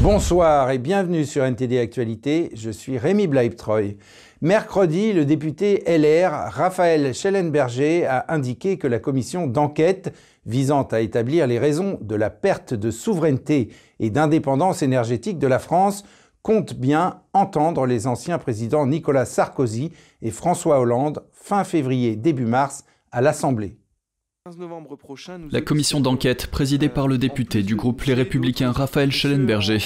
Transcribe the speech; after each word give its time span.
Bonsoir 0.00 0.70
et 0.70 0.78
bienvenue 0.78 1.24
sur 1.24 1.42
NTD 1.42 1.76
Actualité. 1.80 2.50
Je 2.54 2.70
suis 2.70 2.98
Rémi 2.98 3.26
Bleibtreuil. 3.26 3.96
Mercredi, 4.40 5.12
le 5.12 5.24
député 5.24 5.82
LR 5.88 6.30
Raphaël 6.52 7.12
Schellenberger 7.12 8.06
a 8.06 8.32
indiqué 8.32 8.78
que 8.78 8.86
la 8.86 9.00
commission 9.00 9.48
d'enquête 9.48 10.14
visant 10.46 10.84
à 10.84 11.00
établir 11.00 11.48
les 11.48 11.58
raisons 11.58 11.98
de 12.00 12.14
la 12.14 12.30
perte 12.30 12.74
de 12.74 12.92
souveraineté 12.92 13.70
et 13.98 14.10
d'indépendance 14.10 14.82
énergétique 14.82 15.40
de 15.40 15.48
la 15.48 15.58
France 15.58 16.04
compte 16.42 16.74
bien 16.74 17.22
entendre 17.32 17.84
les 17.84 18.06
anciens 18.06 18.38
présidents 18.38 18.86
Nicolas 18.86 19.24
Sarkozy 19.24 19.90
et 20.22 20.30
François 20.30 20.78
Hollande 20.78 21.24
fin 21.32 21.64
février 21.64 22.14
début 22.14 22.46
mars 22.46 22.84
à 23.10 23.20
l'Assemblée. 23.20 23.77
La 25.50 25.60
commission 25.60 26.00
d'enquête 26.00 26.46
présidée 26.46 26.88
par 26.88 27.08
le 27.08 27.18
député 27.18 27.62
du 27.62 27.76
groupe 27.76 28.02
Les 28.04 28.14
Républicains 28.14 28.72
Raphaël 28.72 29.12
Schellenberger 29.12 29.78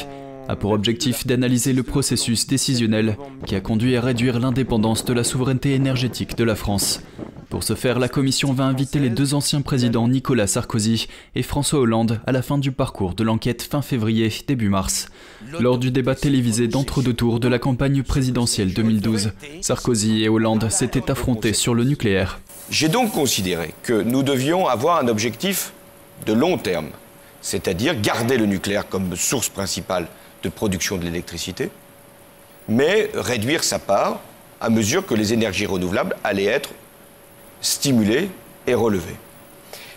a 0.48 0.56
pour 0.56 0.72
objectif 0.72 1.26
d'analyser 1.26 1.72
le 1.72 1.82
processus 1.82 2.46
décisionnel 2.46 3.16
qui 3.46 3.54
a 3.54 3.60
conduit 3.60 3.96
à 3.96 4.00
réduire 4.00 4.38
l'indépendance 4.38 5.04
de 5.04 5.12
la 5.12 5.24
souveraineté 5.24 5.74
énergétique 5.74 6.36
de 6.36 6.44
la 6.44 6.54
France. 6.54 7.02
Pour 7.48 7.64
ce 7.64 7.74
faire, 7.74 7.98
la 7.98 8.08
commission 8.08 8.52
va 8.52 8.64
inviter 8.64 8.98
les 8.98 9.10
deux 9.10 9.34
anciens 9.34 9.60
présidents 9.60 10.08
Nicolas 10.08 10.46
Sarkozy 10.46 11.06
et 11.34 11.42
François 11.42 11.80
Hollande 11.80 12.20
à 12.26 12.32
la 12.32 12.40
fin 12.40 12.56
du 12.56 12.72
parcours 12.72 13.14
de 13.14 13.24
l'enquête 13.24 13.62
fin 13.62 13.82
février 13.82 14.32
début 14.46 14.70
mars. 14.70 15.08
Lors 15.60 15.78
du 15.78 15.90
débat 15.90 16.14
télévisé 16.14 16.66
d'entre-deux 16.66 17.12
tours 17.12 17.40
de 17.40 17.48
la 17.48 17.58
campagne 17.58 18.02
présidentielle 18.02 18.72
2012, 18.72 19.32
Sarkozy 19.60 20.22
et 20.22 20.28
Hollande 20.28 20.70
s'étaient 20.70 21.10
affrontés 21.10 21.52
sur 21.52 21.74
le 21.74 21.84
nucléaire. 21.84 22.40
J'ai 22.70 22.88
donc 22.88 23.12
considéré 23.12 23.74
que 23.82 23.92
nous 23.92 24.22
devions 24.22 24.68
avoir 24.68 24.98
un 24.98 25.08
objectif 25.08 25.72
de 26.26 26.32
long 26.32 26.58
terme, 26.58 26.90
c'est-à-dire 27.40 28.00
garder 28.00 28.36
le 28.38 28.46
nucléaire 28.46 28.88
comme 28.88 29.16
source 29.16 29.48
principale 29.48 30.06
de 30.42 30.48
production 30.48 30.96
de 30.96 31.04
l'électricité, 31.04 31.70
mais 32.68 33.10
réduire 33.14 33.64
sa 33.64 33.78
part 33.78 34.20
à 34.60 34.70
mesure 34.70 35.04
que 35.04 35.14
les 35.14 35.32
énergies 35.32 35.66
renouvelables 35.66 36.16
allaient 36.22 36.44
être 36.44 36.70
stimulées 37.60 38.30
et 38.66 38.74
relevées. 38.74 39.16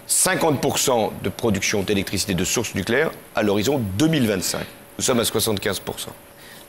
50% 0.10 1.12
de 1.24 1.30
production 1.30 1.84
d'électricité 1.84 2.34
de 2.34 2.44
source 2.44 2.76
nucléaire 2.76 3.12
à 3.36 3.44
l'horizon 3.44 3.80
2025. 3.98 4.66
Nous 4.98 5.04
sommes 5.04 5.20
à 5.20 5.24
75%. 5.24 5.82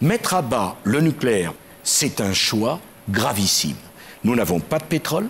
Mettre 0.02 0.34
à 0.34 0.42
bas 0.42 0.76
le 0.84 1.00
nucléaire, 1.00 1.52
c'est 1.82 2.20
un 2.20 2.32
choix 2.32 2.80
gravissime. 3.08 3.76
Nous 4.24 4.34
n'avons 4.34 4.60
pas 4.60 4.78
de 4.78 4.84
pétrole, 4.84 5.28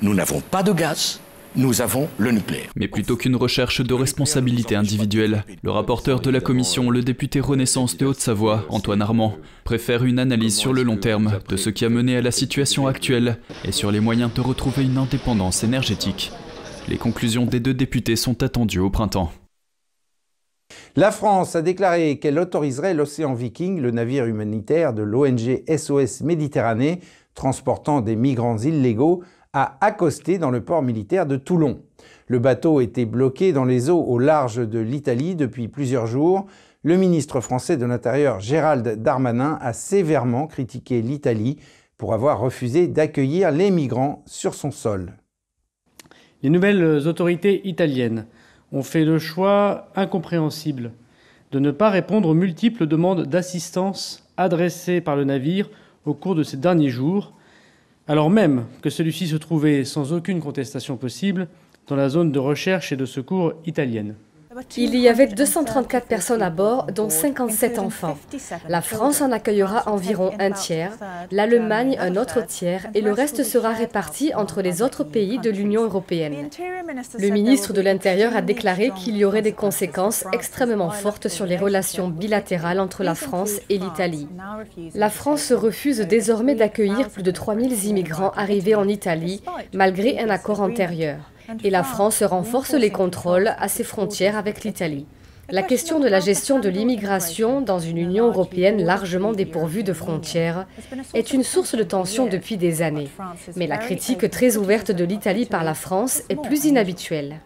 nous 0.00 0.14
n'avons 0.14 0.40
pas 0.40 0.62
de 0.62 0.72
gaz, 0.72 1.20
nous 1.56 1.80
avons 1.80 2.08
le 2.18 2.30
nucléaire. 2.30 2.70
Mais 2.76 2.88
plutôt 2.88 3.16
qu'une 3.16 3.34
recherche 3.34 3.80
de 3.80 3.94
responsabilité 3.94 4.76
individuelle, 4.76 5.44
le 5.62 5.70
rapporteur 5.70 6.20
de 6.20 6.30
la 6.30 6.40
commission, 6.40 6.90
le 6.90 7.02
député 7.02 7.40
Renaissance 7.40 7.96
de 7.96 8.06
Haute-Savoie, 8.06 8.64
Antoine 8.68 9.02
Armand, 9.02 9.36
préfère 9.64 10.04
une 10.04 10.18
analyse 10.18 10.56
sur 10.56 10.72
le 10.72 10.82
long 10.82 10.96
terme 10.96 11.40
de 11.48 11.56
ce 11.56 11.70
qui 11.70 11.84
a 11.84 11.88
mené 11.88 12.16
à 12.16 12.22
la 12.22 12.30
situation 12.30 12.86
actuelle 12.86 13.38
et 13.64 13.72
sur 13.72 13.90
les 13.90 14.00
moyens 14.00 14.32
de 14.32 14.40
retrouver 14.40 14.84
une 14.84 14.98
indépendance 14.98 15.64
énergétique. 15.64 16.30
Les 16.86 16.96
conclusions 16.96 17.44
des 17.44 17.60
deux 17.60 17.74
députés 17.74 18.16
sont 18.16 18.42
attendues 18.42 18.80
au 18.80 18.90
printemps. 18.90 19.32
La 20.96 21.10
France 21.10 21.56
a 21.56 21.62
déclaré 21.62 22.18
qu'elle 22.18 22.38
autoriserait 22.38 22.94
l'Océan 22.94 23.34
Viking, 23.34 23.80
le 23.80 23.90
navire 23.90 24.26
humanitaire 24.26 24.92
de 24.92 25.02
l'ONG 25.02 25.62
SOS 25.68 26.20
Méditerranée, 26.22 27.00
transportant 27.34 28.00
des 28.00 28.16
migrants 28.16 28.58
illégaux, 28.58 29.22
à 29.52 29.78
accoster 29.80 30.38
dans 30.38 30.50
le 30.50 30.62
port 30.62 30.82
militaire 30.82 31.26
de 31.26 31.36
Toulon. 31.36 31.80
Le 32.26 32.38
bateau 32.38 32.80
était 32.80 33.06
bloqué 33.06 33.52
dans 33.52 33.64
les 33.64 33.90
eaux 33.90 34.02
au 34.02 34.18
large 34.18 34.68
de 34.68 34.78
l'Italie 34.78 35.34
depuis 35.34 35.68
plusieurs 35.68 36.06
jours. 36.06 36.46
Le 36.82 36.96
ministre 36.96 37.40
français 37.40 37.76
de 37.76 37.86
l'Intérieur 37.86 38.40
Gérald 38.40 39.02
Darmanin 39.02 39.58
a 39.60 39.72
sévèrement 39.72 40.46
critiqué 40.46 41.02
l'Italie 41.02 41.58
pour 41.96 42.14
avoir 42.14 42.38
refusé 42.38 42.86
d'accueillir 42.86 43.50
les 43.50 43.70
migrants 43.70 44.22
sur 44.26 44.54
son 44.54 44.70
sol. 44.70 45.14
Les 46.42 46.50
nouvelles 46.50 47.08
autorités 47.08 47.66
italiennes 47.66 48.26
ont 48.70 48.82
fait 48.82 49.04
le 49.04 49.18
choix 49.18 49.88
incompréhensible 49.96 50.92
de 51.50 51.58
ne 51.58 51.70
pas 51.70 51.90
répondre 51.90 52.28
aux 52.28 52.34
multiples 52.34 52.86
demandes 52.86 53.26
d'assistance 53.26 54.28
adressées 54.36 55.00
par 55.00 55.16
le 55.16 55.24
navire 55.24 55.70
au 56.04 56.14
cours 56.14 56.34
de 56.34 56.42
ces 56.42 56.56
derniers 56.56 56.90
jours, 56.90 57.34
alors 58.08 58.30
même 58.30 58.64
que 58.80 58.90
celui-ci 58.90 59.28
se 59.28 59.36
trouvait 59.36 59.84
sans 59.84 60.14
aucune 60.14 60.40
contestation 60.40 60.96
possible 60.96 61.46
dans 61.86 61.96
la 61.96 62.08
zone 62.08 62.32
de 62.32 62.38
recherche 62.38 62.90
et 62.90 62.96
de 62.96 63.04
secours 63.04 63.52
italienne. 63.66 64.14
Il 64.76 64.96
y 64.96 65.08
avait 65.08 65.26
234 65.26 66.06
personnes 66.06 66.42
à 66.42 66.50
bord, 66.50 66.86
dont 66.86 67.10
57 67.10 67.78
enfants. 67.78 68.18
La 68.68 68.80
France 68.80 69.20
en 69.20 69.32
accueillera 69.32 69.88
environ 69.88 70.32
un 70.38 70.50
tiers, 70.50 70.92
l'Allemagne 71.30 71.96
un 72.00 72.16
autre 72.16 72.44
tiers 72.44 72.86
et 72.94 73.00
le 73.00 73.12
reste 73.12 73.44
sera 73.44 73.72
réparti 73.72 74.34
entre 74.34 74.62
les 74.62 74.82
autres 74.82 75.04
pays 75.04 75.38
de 75.38 75.50
l'Union 75.50 75.84
européenne. 75.84 76.48
Le 77.18 77.28
ministre 77.28 77.72
de 77.72 77.80
l'Intérieur 77.80 78.36
a 78.36 78.42
déclaré 78.42 78.90
qu'il 78.96 79.16
y 79.16 79.24
aurait 79.24 79.42
des 79.42 79.52
conséquences 79.52 80.24
extrêmement 80.32 80.90
fortes 80.90 81.28
sur 81.28 81.46
les 81.46 81.56
relations 81.56 82.08
bilatérales 82.08 82.80
entre 82.80 83.04
la 83.04 83.14
France 83.14 83.60
et 83.68 83.78
l'Italie. 83.78 84.28
La 84.94 85.10
France 85.10 85.52
refuse 85.52 86.00
désormais 86.00 86.54
d'accueillir 86.54 87.08
plus 87.10 87.22
de 87.22 87.30
3000 87.30 87.84
immigrants 87.86 88.32
arrivés 88.36 88.74
en 88.74 88.88
Italie, 88.88 89.42
malgré 89.72 90.18
un 90.20 90.30
accord 90.30 90.60
antérieur 90.60 91.18
et 91.64 91.70
la 91.70 91.82
France 91.82 92.22
renforce 92.22 92.74
les 92.74 92.90
contrôles 92.90 93.54
à 93.58 93.68
ses 93.68 93.84
frontières 93.84 94.36
avec 94.36 94.64
l'Italie. 94.64 95.06
La 95.50 95.62
question 95.62 95.98
de 95.98 96.08
la 96.08 96.20
gestion 96.20 96.58
de 96.58 96.68
l'immigration 96.68 97.62
dans 97.62 97.78
une 97.78 97.96
Union 97.96 98.26
européenne 98.26 98.84
largement 98.84 99.32
dépourvue 99.32 99.82
de 99.82 99.94
frontières 99.94 100.66
est 101.14 101.32
une 101.32 101.42
source 101.42 101.74
de 101.74 101.82
tension 101.82 102.26
depuis 102.26 102.58
des 102.58 102.82
années. 102.82 103.08
Mais 103.56 103.66
la 103.66 103.78
critique 103.78 104.28
très 104.30 104.58
ouverte 104.58 104.90
de 104.90 105.04
l'Italie 105.04 105.46
par 105.46 105.64
la 105.64 105.72
France 105.72 106.22
est 106.28 106.40
plus 106.40 106.66
inhabituelle. 106.66 107.40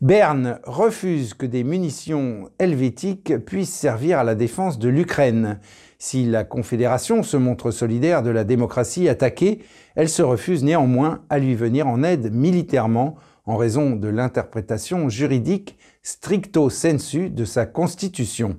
Berne 0.00 0.60
refuse 0.64 1.34
que 1.34 1.46
des 1.46 1.64
munitions 1.64 2.48
helvétiques 2.60 3.38
puissent 3.44 3.74
servir 3.74 4.18
à 4.18 4.24
la 4.24 4.34
défense 4.36 4.78
de 4.78 4.88
l'Ukraine. 4.88 5.58
Si 5.98 6.24
la 6.26 6.42
Confédération 6.42 7.22
se 7.22 7.36
montre 7.36 7.70
solidaire 7.70 8.24
de 8.24 8.30
la 8.30 8.42
démocratie 8.42 9.08
attaquée, 9.08 9.60
elle 9.94 10.08
se 10.08 10.22
refuse 10.22 10.64
néanmoins 10.64 11.22
à 11.30 11.38
lui 11.38 11.54
venir 11.54 11.86
en 11.86 12.02
aide 12.02 12.32
militairement 12.32 13.16
en 13.44 13.56
raison 13.56 13.96
de 13.96 14.08
l'interprétation 14.08 15.08
juridique 15.08 15.78
stricto 16.02 16.70
sensu 16.70 17.30
de 17.30 17.44
sa 17.44 17.66
constitution. 17.66 18.58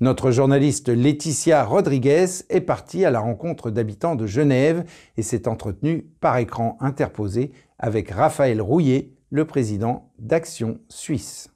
Notre 0.00 0.30
journaliste 0.30 0.88
Laetitia 0.88 1.64
Rodriguez 1.64 2.26
est 2.50 2.60
partie 2.60 3.04
à 3.04 3.10
la 3.10 3.18
rencontre 3.18 3.70
d'habitants 3.70 4.14
de 4.14 4.26
Genève 4.26 4.84
et 5.16 5.22
s'est 5.22 5.48
entretenue 5.48 6.06
par 6.20 6.38
écran 6.38 6.76
interposé 6.80 7.52
avec 7.78 8.10
Raphaël 8.10 8.62
Rouillet, 8.62 9.12
le 9.30 9.44
président 9.44 10.12
d'Action 10.18 10.78
Suisse. 10.88 11.50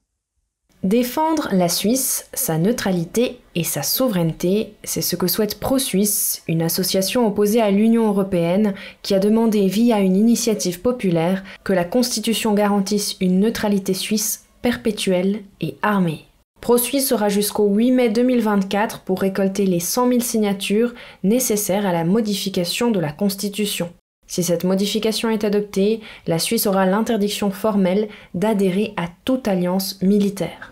Défendre 0.82 1.48
la 1.52 1.68
Suisse, 1.68 2.28
sa 2.34 2.58
neutralité 2.58 3.38
et 3.54 3.62
sa 3.62 3.84
souveraineté, 3.84 4.74
c'est 4.82 5.00
ce 5.00 5.14
que 5.14 5.28
souhaite 5.28 5.60
ProSuisse, 5.60 6.42
une 6.48 6.60
association 6.60 7.24
opposée 7.24 7.60
à 7.60 7.70
l'Union 7.70 8.08
européenne 8.08 8.74
qui 9.02 9.14
a 9.14 9.20
demandé 9.20 9.68
via 9.68 10.00
une 10.00 10.16
initiative 10.16 10.80
populaire 10.80 11.44
que 11.62 11.72
la 11.72 11.84
Constitution 11.84 12.52
garantisse 12.52 13.14
une 13.20 13.38
neutralité 13.38 13.94
suisse 13.94 14.46
perpétuelle 14.60 15.42
et 15.60 15.76
armée. 15.82 16.24
ProSuisse 16.60 17.12
aura 17.12 17.28
jusqu'au 17.28 17.68
8 17.68 17.90
mai 17.92 18.08
2024 18.08 19.02
pour 19.02 19.20
récolter 19.20 19.66
les 19.66 19.80
100 19.80 20.08
000 20.08 20.20
signatures 20.20 20.94
nécessaires 21.22 21.86
à 21.86 21.92
la 21.92 22.02
modification 22.02 22.90
de 22.90 22.98
la 22.98 23.12
Constitution. 23.12 23.92
Si 24.26 24.42
cette 24.42 24.64
modification 24.64 25.28
est 25.30 25.44
adoptée, 25.44 26.00
la 26.26 26.40
Suisse 26.40 26.66
aura 26.66 26.86
l'interdiction 26.86 27.52
formelle 27.52 28.08
d'adhérer 28.34 28.94
à 28.96 29.06
toute 29.24 29.46
alliance 29.46 30.00
militaire. 30.02 30.71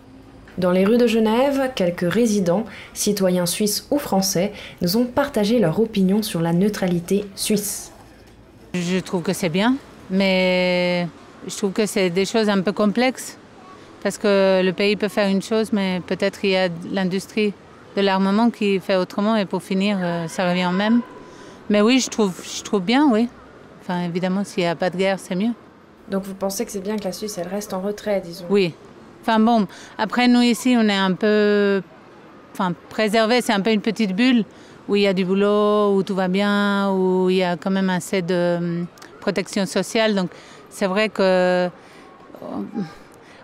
Dans 0.60 0.72
les 0.72 0.84
rues 0.84 0.98
de 0.98 1.06
Genève, 1.06 1.70
quelques 1.74 2.12
résidents, 2.12 2.66
citoyens 2.92 3.46
suisses 3.46 3.86
ou 3.90 3.98
français, 3.98 4.52
nous 4.82 4.98
ont 4.98 5.06
partagé 5.06 5.58
leur 5.58 5.80
opinion 5.80 6.22
sur 6.22 6.42
la 6.42 6.52
neutralité 6.52 7.24
suisse. 7.34 7.92
Je 8.74 8.98
trouve 8.98 9.22
que 9.22 9.32
c'est 9.32 9.48
bien, 9.48 9.76
mais 10.10 11.08
je 11.48 11.56
trouve 11.56 11.72
que 11.72 11.86
c'est 11.86 12.10
des 12.10 12.26
choses 12.26 12.50
un 12.50 12.60
peu 12.60 12.72
complexes. 12.72 13.38
Parce 14.02 14.18
que 14.18 14.60
le 14.62 14.72
pays 14.74 14.96
peut 14.96 15.08
faire 15.08 15.28
une 15.30 15.40
chose, 15.40 15.72
mais 15.72 16.02
peut-être 16.06 16.44
il 16.44 16.50
y 16.50 16.56
a 16.56 16.68
l'industrie 16.92 17.54
de 17.96 18.02
l'armement 18.02 18.50
qui 18.50 18.80
fait 18.80 18.96
autrement, 18.96 19.36
et 19.36 19.46
pour 19.46 19.62
finir, 19.62 19.96
euh, 20.02 20.28
ça 20.28 20.46
revient 20.46 20.66
au 20.66 20.76
même. 20.76 21.00
Mais 21.70 21.80
oui, 21.80 22.00
je 22.00 22.10
trouve, 22.10 22.38
je 22.44 22.62
trouve 22.62 22.82
bien, 22.82 23.08
oui. 23.10 23.30
Enfin, 23.80 24.02
évidemment, 24.02 24.44
s'il 24.44 24.64
n'y 24.64 24.68
a 24.68 24.76
pas 24.76 24.90
de 24.90 24.98
guerre, 24.98 25.18
c'est 25.18 25.36
mieux. 25.36 25.54
Donc 26.10 26.24
vous 26.24 26.34
pensez 26.34 26.66
que 26.66 26.70
c'est 26.70 26.82
bien 26.82 26.98
que 26.98 27.04
la 27.04 27.12
Suisse, 27.12 27.38
elle 27.38 27.48
reste 27.48 27.72
en 27.72 27.80
retrait, 27.80 28.20
disons? 28.20 28.44
Oui, 28.50 28.74
Enfin 29.22 29.40
bon, 29.40 29.66
après 29.98 30.28
nous 30.28 30.42
ici, 30.42 30.76
on 30.78 30.88
est 30.88 30.96
un 30.96 31.12
peu 31.12 31.82
enfin, 32.52 32.74
préservé, 32.88 33.40
c'est 33.40 33.52
un 33.52 33.60
peu 33.60 33.72
une 33.72 33.80
petite 33.80 34.14
bulle 34.14 34.44
où 34.88 34.96
il 34.96 35.02
y 35.02 35.06
a 35.06 35.14
du 35.14 35.24
boulot, 35.24 35.94
où 35.94 36.02
tout 36.02 36.14
va 36.14 36.28
bien, 36.28 36.90
où 36.90 37.30
il 37.30 37.36
y 37.36 37.44
a 37.44 37.56
quand 37.56 37.70
même 37.70 37.90
assez 37.90 38.22
de 38.22 38.56
hum, 38.58 38.86
protection 39.20 39.66
sociale. 39.66 40.14
Donc 40.14 40.30
c'est 40.68 40.86
vrai 40.86 41.08
que 41.08 41.70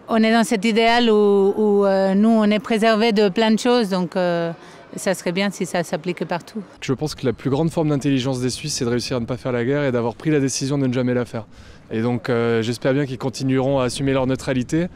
on 0.08 0.22
est 0.22 0.32
dans 0.32 0.44
cet 0.44 0.64
idéal 0.64 1.10
où, 1.10 1.84
euh, 1.84 2.14
nous, 2.14 2.28
on 2.28 2.44
est 2.44 2.58
préservé 2.58 3.12
de 3.12 3.28
plein 3.28 3.50
de 3.50 3.58
choses. 3.58 3.88
Donc, 3.88 4.16
euh, 4.16 4.52
ça 4.94 5.14
serait 5.14 5.32
bien 5.32 5.50
si 5.50 5.66
ça 5.66 5.82
s'appliquait 5.82 6.24
partout. 6.24 6.62
Je 6.80 6.92
pense 6.92 7.14
que 7.14 7.26
la 7.26 7.32
plus 7.32 7.50
grande 7.50 7.70
forme 7.70 7.88
d'intelligence 7.88 8.40
des 8.40 8.50
Suisses, 8.50 8.74
c'est 8.74 8.84
de 8.84 8.90
réussir 8.90 9.16
à 9.16 9.20
ne 9.20 9.26
pas 9.26 9.36
faire 9.36 9.52
la 9.52 9.64
guerre 9.64 9.84
et 9.84 9.92
d'avoir 9.92 10.14
pris 10.14 10.30
la 10.30 10.40
décision 10.40 10.78
de 10.78 10.86
ne 10.86 10.92
jamais 10.92 11.14
la 11.14 11.24
faire. 11.24 11.46
Et 11.90 12.02
donc 12.02 12.28
euh, 12.28 12.62
j'espère 12.62 12.94
bien 12.94 13.06
qu'ils 13.06 13.18
continueront 13.18 13.78
à 13.78 13.84
assumer 13.84 14.12
leur 14.12 14.26
neutralité, 14.26 14.88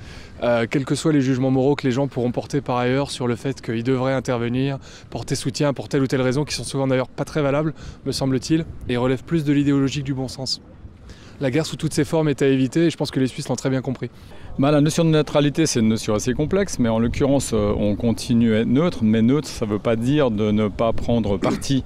quels 0.70 0.86
que 0.86 0.94
soient 0.94 1.12
les 1.12 1.20
jugements 1.20 1.50
moraux 1.50 1.76
que 1.76 1.86
les 1.86 1.92
gens 1.92 2.08
pourront 2.08 2.32
porter 2.32 2.62
par 2.62 2.78
ailleurs 2.78 3.10
sur 3.10 3.26
le 3.26 3.36
fait 3.36 3.60
qu'ils 3.60 3.84
devraient 3.84 4.14
intervenir, 4.14 4.78
porter 5.10 5.34
soutien 5.34 5.74
pour 5.74 5.88
telle 5.88 6.02
ou 6.02 6.06
telle 6.06 6.22
raison, 6.22 6.44
qui 6.44 6.54
sont 6.54 6.64
souvent 6.64 6.86
d'ailleurs 6.86 7.08
pas 7.08 7.26
très 7.26 7.42
valables, 7.42 7.74
me 8.06 8.12
semble-t-il, 8.12 8.64
et 8.88 8.96
relèvent 8.96 9.24
plus 9.24 9.44
de 9.44 9.52
l'idéologie 9.52 10.00
que 10.00 10.06
du 10.06 10.14
bon 10.14 10.28
sens. 10.28 10.62
La 11.40 11.50
guerre 11.50 11.64
sous 11.64 11.76
toutes 11.76 11.94
ses 11.94 12.04
formes 12.04 12.28
est 12.28 12.42
à 12.42 12.46
éviter 12.46 12.86
et 12.86 12.90
je 12.90 12.96
pense 12.98 13.10
que 13.10 13.18
les 13.18 13.26
Suisses 13.26 13.48
l'ont 13.48 13.56
très 13.56 13.70
bien 13.70 13.80
compris. 13.80 14.10
Bah, 14.58 14.70
la 14.70 14.82
notion 14.82 15.06
de 15.06 15.10
neutralité, 15.10 15.64
c'est 15.64 15.80
une 15.80 15.88
notion 15.88 16.14
assez 16.14 16.34
complexe, 16.34 16.78
mais 16.78 16.90
en 16.90 16.98
l'occurrence, 16.98 17.52
euh, 17.54 17.72
on 17.78 17.96
continue 17.96 18.54
à 18.54 18.60
être 18.60 18.68
neutre, 18.68 18.98
mais 19.02 19.22
neutre, 19.22 19.48
ça 19.48 19.64
ne 19.64 19.70
veut 19.70 19.78
pas 19.78 19.96
dire 19.96 20.30
de 20.30 20.50
ne 20.50 20.68
pas 20.68 20.92
prendre 20.92 21.38
parti. 21.38 21.82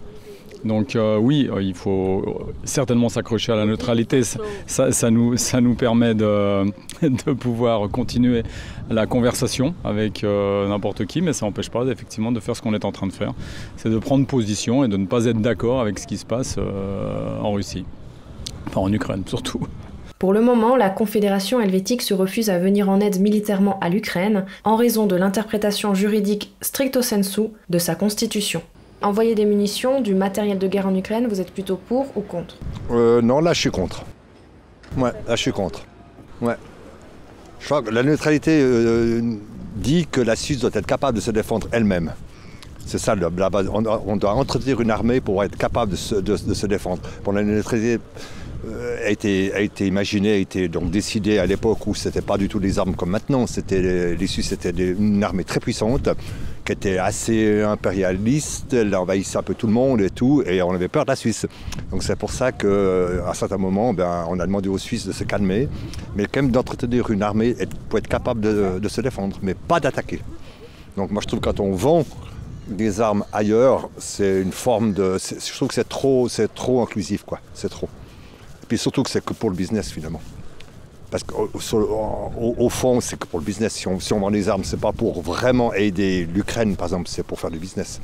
Donc 0.64 0.96
euh, 0.96 1.18
oui, 1.18 1.48
euh, 1.52 1.62
il 1.62 1.74
faut 1.74 2.48
certainement 2.64 3.08
s'accrocher 3.08 3.52
à 3.52 3.56
la 3.56 3.66
neutralité. 3.66 4.22
Ça, 4.66 5.10
nous, 5.10 5.74
permet 5.74 6.14
de, 6.14 6.64
de, 7.02 7.32
pouvoir 7.32 7.88
continuer 7.90 8.42
la 8.90 9.06
conversation 9.06 9.74
avec 9.84 10.22
n'importe 10.22 11.06
qui, 11.06 11.20
mais 11.20 11.32
ça 11.32 11.46
n'empêche 11.46 11.70
pas 11.70 11.84
effectivement 11.86 12.32
de 12.32 12.40
faire 12.40 12.56
ce 12.56 12.62
qu'on 12.62 12.74
est 12.74 12.84
en 12.84 12.92
train 12.92 13.06
de 13.06 13.12
faire. 13.12 13.32
C'est 13.76 13.90
de 13.90 13.98
prendre 13.98 14.26
position 14.26 14.84
et 14.84 14.88
de 14.88 14.96
ne 14.96 15.06
pas 15.06 15.26
être 15.26 15.40
d'accord 15.40 15.80
avec 15.80 15.98
ce 15.98 16.06
qui 16.06 16.16
se 16.16 16.26
passe 16.26 16.58
en 17.42 17.52
Russie. 17.52 17.84
Enfin 18.66 18.80
en 18.80 18.92
Ukraine 18.92 19.22
surtout. 19.26 19.60
Pour 20.18 20.32
le 20.32 20.40
moment, 20.40 20.76
la 20.76 20.90
Confédération 20.90 21.60
helvétique 21.60 22.00
se 22.00 22.14
refuse 22.14 22.48
à 22.48 22.58
venir 22.58 22.88
en 22.88 23.00
aide 23.00 23.20
militairement 23.20 23.78
à 23.80 23.90
l'Ukraine 23.90 24.46
en 24.64 24.76
raison 24.76 25.06
de 25.06 25.16
l'interprétation 25.16 25.92
juridique 25.92 26.54
stricto 26.62 27.02
sensu 27.02 27.50
de 27.68 27.78
sa 27.78 27.94
constitution. 27.94 28.62
Envoyer 29.04 29.34
des 29.34 29.44
munitions, 29.44 30.00
du 30.00 30.14
matériel 30.14 30.58
de 30.58 30.66
guerre 30.66 30.86
en 30.86 30.94
Ukraine, 30.94 31.26
vous 31.28 31.38
êtes 31.38 31.52
plutôt 31.52 31.76
pour 31.76 32.06
ou 32.16 32.22
contre? 32.22 32.56
Euh, 32.90 33.20
Non, 33.20 33.40
là 33.40 33.52
je 33.52 33.60
suis 33.60 33.70
contre. 33.70 34.02
Ouais, 34.96 35.10
là 35.28 35.36
je 35.36 35.42
suis 35.42 35.52
contre. 35.52 35.84
Ouais. 36.40 36.54
Je 37.60 37.66
crois 37.66 37.82
que 37.82 37.90
la 37.90 38.02
neutralité 38.02 38.58
euh, 38.62 39.20
dit 39.76 40.06
que 40.10 40.22
la 40.22 40.36
Suisse 40.36 40.60
doit 40.60 40.70
être 40.72 40.86
capable 40.86 41.16
de 41.16 41.22
se 41.22 41.30
défendre 41.30 41.68
elle-même. 41.70 42.12
C'est 42.86 42.96
ça 42.96 43.14
la 43.14 43.28
base. 43.50 43.68
On, 43.70 44.16
doit 44.16 44.32
entretenir 44.32 44.80
une 44.80 44.90
armée 44.90 45.20
pour 45.20 45.44
être 45.44 45.56
capable 45.56 45.92
de 45.92 45.96
se, 45.96 46.14
de 46.14 46.36
se 46.36 46.66
défendre. 46.66 47.02
La 47.30 47.42
neutralité, 47.42 47.98
euh, 48.66 49.06
a 49.06 49.10
été, 49.10 49.52
a 49.52 49.60
été 49.60 49.92
a 49.94 50.36
été 50.36 50.68
donc 50.68 50.84
à 50.94 51.46
l'époque 51.46 51.86
où 51.86 51.94
c'était 51.94 52.22
pas 52.22 52.38
du 52.38 52.48
tout 52.48 52.60
des 52.60 52.78
armes 52.78 52.94
comme 52.94 53.10
maintenant. 53.10 53.46
C'était 53.46 54.14
les 54.14 54.26
Suisses 54.26 54.52
étaient 54.52 54.70
une 54.70 55.22
armée 55.22 55.44
très 55.44 55.60
puissante 55.60 56.08
qui 56.64 56.72
était 56.72 56.98
assez 56.98 57.62
impérialiste, 57.62 58.72
elle 58.72 58.94
envahissait 58.96 59.36
un 59.36 59.42
peu 59.42 59.54
tout 59.54 59.66
le 59.66 59.72
monde 59.72 60.00
et 60.00 60.10
tout, 60.10 60.42
et 60.46 60.62
on 60.62 60.72
avait 60.72 60.88
peur 60.88 61.04
de 61.04 61.10
la 61.10 61.16
Suisse. 61.16 61.46
Donc 61.90 62.02
c'est 62.02 62.16
pour 62.16 62.30
ça 62.30 62.52
qu'à 62.52 62.66
un 62.66 63.34
certain 63.34 63.58
moment, 63.58 63.92
ben, 63.92 64.24
on 64.28 64.40
a 64.40 64.46
demandé 64.46 64.68
aux 64.68 64.78
Suisses 64.78 65.06
de 65.06 65.12
se 65.12 65.24
calmer, 65.24 65.68
mais 66.16 66.24
quand 66.24 66.42
même 66.42 66.50
d'entretenir 66.50 67.10
une 67.10 67.22
armée 67.22 67.54
pour 67.88 67.98
être 67.98 68.08
capable 68.08 68.40
de, 68.40 68.88
se 68.88 69.00
défendre, 69.00 69.36
mais 69.42 69.54
pas 69.54 69.80
d'attaquer. 69.80 70.20
Donc 70.96 71.10
moi 71.10 71.20
je 71.20 71.26
trouve 71.26 71.40
que 71.40 71.44
quand 71.44 71.60
on 71.60 71.72
vend 71.72 72.04
des 72.68 73.00
armes 73.00 73.24
ailleurs, 73.32 73.90
c'est 73.98 74.40
une 74.40 74.52
forme 74.52 74.92
de. 74.94 75.18
Je 75.18 75.54
trouve 75.54 75.68
que 75.68 75.74
c'est 75.74 75.88
trop, 75.88 76.28
trop 76.54 76.82
inclusif, 76.82 77.24
quoi. 77.24 77.40
C'est 77.52 77.68
trop. 77.68 77.88
Et 78.62 78.66
puis 78.66 78.78
surtout 78.78 79.02
que 79.02 79.10
c'est 79.10 79.22
que 79.22 79.34
pour 79.34 79.50
le 79.50 79.56
business 79.56 79.90
finalement. 79.90 80.22
Parce 81.14 81.22
qu'au 81.22 82.68
fond, 82.70 83.00
c'est 83.00 83.16
que 83.16 83.28
pour 83.28 83.38
le 83.38 83.44
business. 83.44 83.72
Si 83.72 83.86
on, 83.86 84.18
vend 84.18 84.32
des 84.32 84.48
armes, 84.48 84.64
c'est 84.64 84.80
pas 84.80 84.90
pour 84.90 85.22
vraiment 85.22 85.72
aider 85.72 86.26
l'Ukraine, 86.26 86.74
par 86.74 86.88
exemple, 86.88 87.08
c'est 87.08 87.22
pour 87.22 87.38
faire 87.38 87.52
du 87.52 87.60
business. 87.60 88.00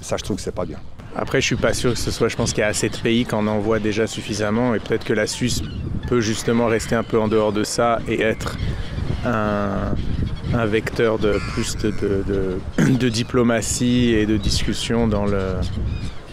Ça, 0.00 0.16
je 0.16 0.24
trouve 0.24 0.38
que 0.38 0.42
c'est 0.42 0.50
pas 0.50 0.64
bien. 0.64 0.80
Après, 1.14 1.40
je 1.40 1.46
suis 1.46 1.54
pas 1.54 1.72
sûr 1.72 1.92
que 1.92 1.98
ce 2.00 2.10
soit. 2.10 2.26
Je 2.26 2.34
pense 2.34 2.52
qu'il 2.52 2.62
y 2.62 2.64
a 2.64 2.66
assez 2.66 2.88
de 2.88 2.96
pays 2.96 3.24
qui 3.24 3.34
en 3.36 3.46
envoient 3.46 3.78
déjà 3.78 4.08
suffisamment, 4.08 4.74
et 4.74 4.80
peut-être 4.80 5.04
que 5.04 5.12
la 5.12 5.28
Suisse 5.28 5.62
peut 6.08 6.20
justement 6.20 6.66
rester 6.66 6.96
un 6.96 7.04
peu 7.04 7.20
en 7.20 7.28
dehors 7.28 7.52
de 7.52 7.62
ça 7.62 8.00
et 8.08 8.22
être 8.22 8.58
un, 9.24 9.94
vecteur 10.66 11.20
de 11.20 11.38
plus 11.52 11.76
de, 11.76 12.58
de, 12.98 13.08
diplomatie 13.08 14.14
et 14.14 14.26
de 14.26 14.36
discussion 14.36 15.06
dans 15.06 15.26
le, 15.26 15.60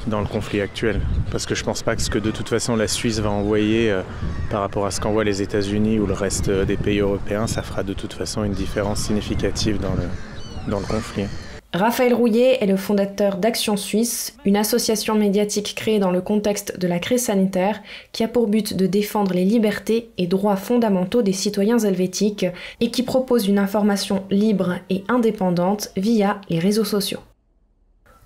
dans 0.07 0.19
le 0.19 0.27
conflit 0.27 0.61
actuel. 0.61 1.01
Parce 1.31 1.45
que 1.45 1.55
je 1.55 1.63
pense 1.63 1.83
pas 1.83 1.95
que 1.95 2.01
ce 2.01 2.09
que 2.09 2.19
de 2.19 2.31
toute 2.31 2.49
façon 2.49 2.75
la 2.75 2.87
Suisse 2.87 3.19
va 3.19 3.29
envoyer 3.29 3.91
euh, 3.91 4.01
par 4.49 4.61
rapport 4.61 4.85
à 4.85 4.91
ce 4.91 4.99
qu'envoient 4.99 5.23
les 5.23 5.41
États-Unis 5.41 5.99
ou 5.99 6.05
le 6.05 6.13
reste 6.13 6.49
des 6.49 6.77
pays 6.77 6.99
européens, 6.99 7.47
ça 7.47 7.61
fera 7.61 7.83
de 7.83 7.93
toute 7.93 8.13
façon 8.13 8.43
une 8.43 8.53
différence 8.53 8.99
significative 8.99 9.79
dans 9.79 9.93
le, 9.93 10.71
dans 10.71 10.79
le 10.79 10.85
conflit. 10.85 11.25
Raphaël 11.75 12.13
Rouillet 12.13 12.59
est 12.61 12.67
le 12.67 12.77
fondateur 12.77 13.35
d'Action 13.35 13.75
Suisse, 13.75 14.37
une 14.45 14.55
association 14.55 15.13
médiatique 15.15 15.75
créée 15.75 15.99
dans 15.99 16.11
le 16.11 16.21
contexte 16.21 16.79
de 16.79 16.87
la 16.87 16.99
crise 16.99 17.25
sanitaire 17.25 17.81
qui 18.13 18.23
a 18.23 18.29
pour 18.29 18.47
but 18.47 18.77
de 18.77 18.87
défendre 18.87 19.33
les 19.33 19.43
libertés 19.43 20.09
et 20.17 20.25
droits 20.25 20.55
fondamentaux 20.55 21.21
des 21.21 21.33
citoyens 21.33 21.79
helvétiques 21.79 22.45
et 22.79 22.91
qui 22.91 23.03
propose 23.03 23.49
une 23.49 23.59
information 23.59 24.23
libre 24.31 24.75
et 24.89 25.03
indépendante 25.09 25.89
via 25.97 26.39
les 26.47 26.59
réseaux 26.59 26.85
sociaux. 26.85 27.19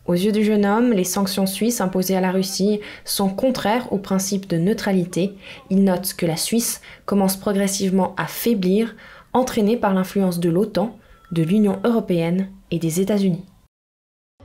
Aux 0.06 0.14
yeux 0.14 0.32
du 0.32 0.44
jeune 0.44 0.66
homme, 0.66 0.92
les 0.92 1.04
sanctions 1.04 1.46
suisses 1.46 1.82
imposées 1.82 2.16
à 2.16 2.22
la 2.22 2.32
Russie 2.32 2.80
sont 3.06 3.30
contraires 3.30 3.94
au 3.94 3.98
principe 3.98 4.48
de 4.48 4.58
neutralité. 4.58 5.36
Il 5.70 5.84
note 5.84 6.14
que 6.16 6.26
la 6.26 6.38
Suisse 6.38 6.82
commence 7.06 7.38
progressivement 7.38 8.16
à 8.18 8.26
faiblir, 8.26 8.96
entraînée 9.34 9.78
par 9.78 9.94
l'influence 9.94 10.40
de 10.40 10.50
l'OTAN, 10.50 10.98
de 11.32 11.44
l'Union 11.44 11.80
européenne 11.84 12.50
et 12.72 12.80
des 12.80 13.02
États-Unis. 13.02 13.46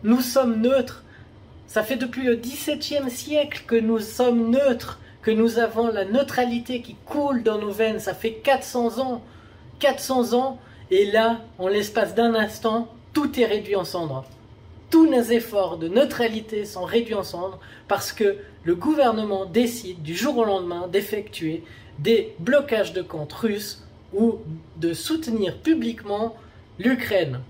Nous 0.02 0.20
sommes 0.20 0.60
neutres. 0.60 1.02
Ça 1.66 1.82
fait 1.82 1.96
depuis 1.96 2.24
le 2.24 2.36
XVIIe 2.36 3.10
siècle 3.10 3.62
que 3.66 3.76
nous 3.76 4.00
sommes 4.00 4.50
neutres, 4.50 5.00
que 5.22 5.30
nous 5.30 5.58
avons 5.58 5.88
la 5.88 6.04
neutralité 6.04 6.82
qui 6.82 6.94
coule 7.06 7.42
dans 7.42 7.58
nos 7.58 7.70
veines. 7.70 8.00
Ça 8.00 8.12
fait 8.12 8.34
400 8.34 8.98
ans. 8.98 9.22
400 9.78 10.34
ans. 10.34 10.58
Et 10.90 11.10
là, 11.10 11.40
en 11.58 11.68
l'espace 11.68 12.14
d'un 12.14 12.34
instant, 12.34 12.88
tout 13.14 13.40
est 13.40 13.46
réduit 13.46 13.76
en 13.76 13.84
cendres 13.84 14.26
tous 14.94 15.10
nos 15.10 15.22
efforts 15.22 15.76
de 15.76 15.88
neutralité 15.88 16.64
sont 16.64 16.84
réduits 16.84 17.16
en 17.16 17.24
cendres 17.24 17.58
parce 17.88 18.12
que 18.12 18.36
le 18.62 18.76
gouvernement 18.76 19.44
décide 19.44 20.04
du 20.04 20.14
jour 20.14 20.38
au 20.38 20.44
lendemain 20.44 20.86
d'effectuer 20.86 21.64
des 21.98 22.32
blocages 22.38 22.92
de 22.92 23.02
comptes 23.02 23.32
russes 23.32 23.82
ou 24.12 24.36
de 24.76 24.92
soutenir 24.92 25.58
publiquement 25.58 26.36
l'Ukraine. 26.78 27.40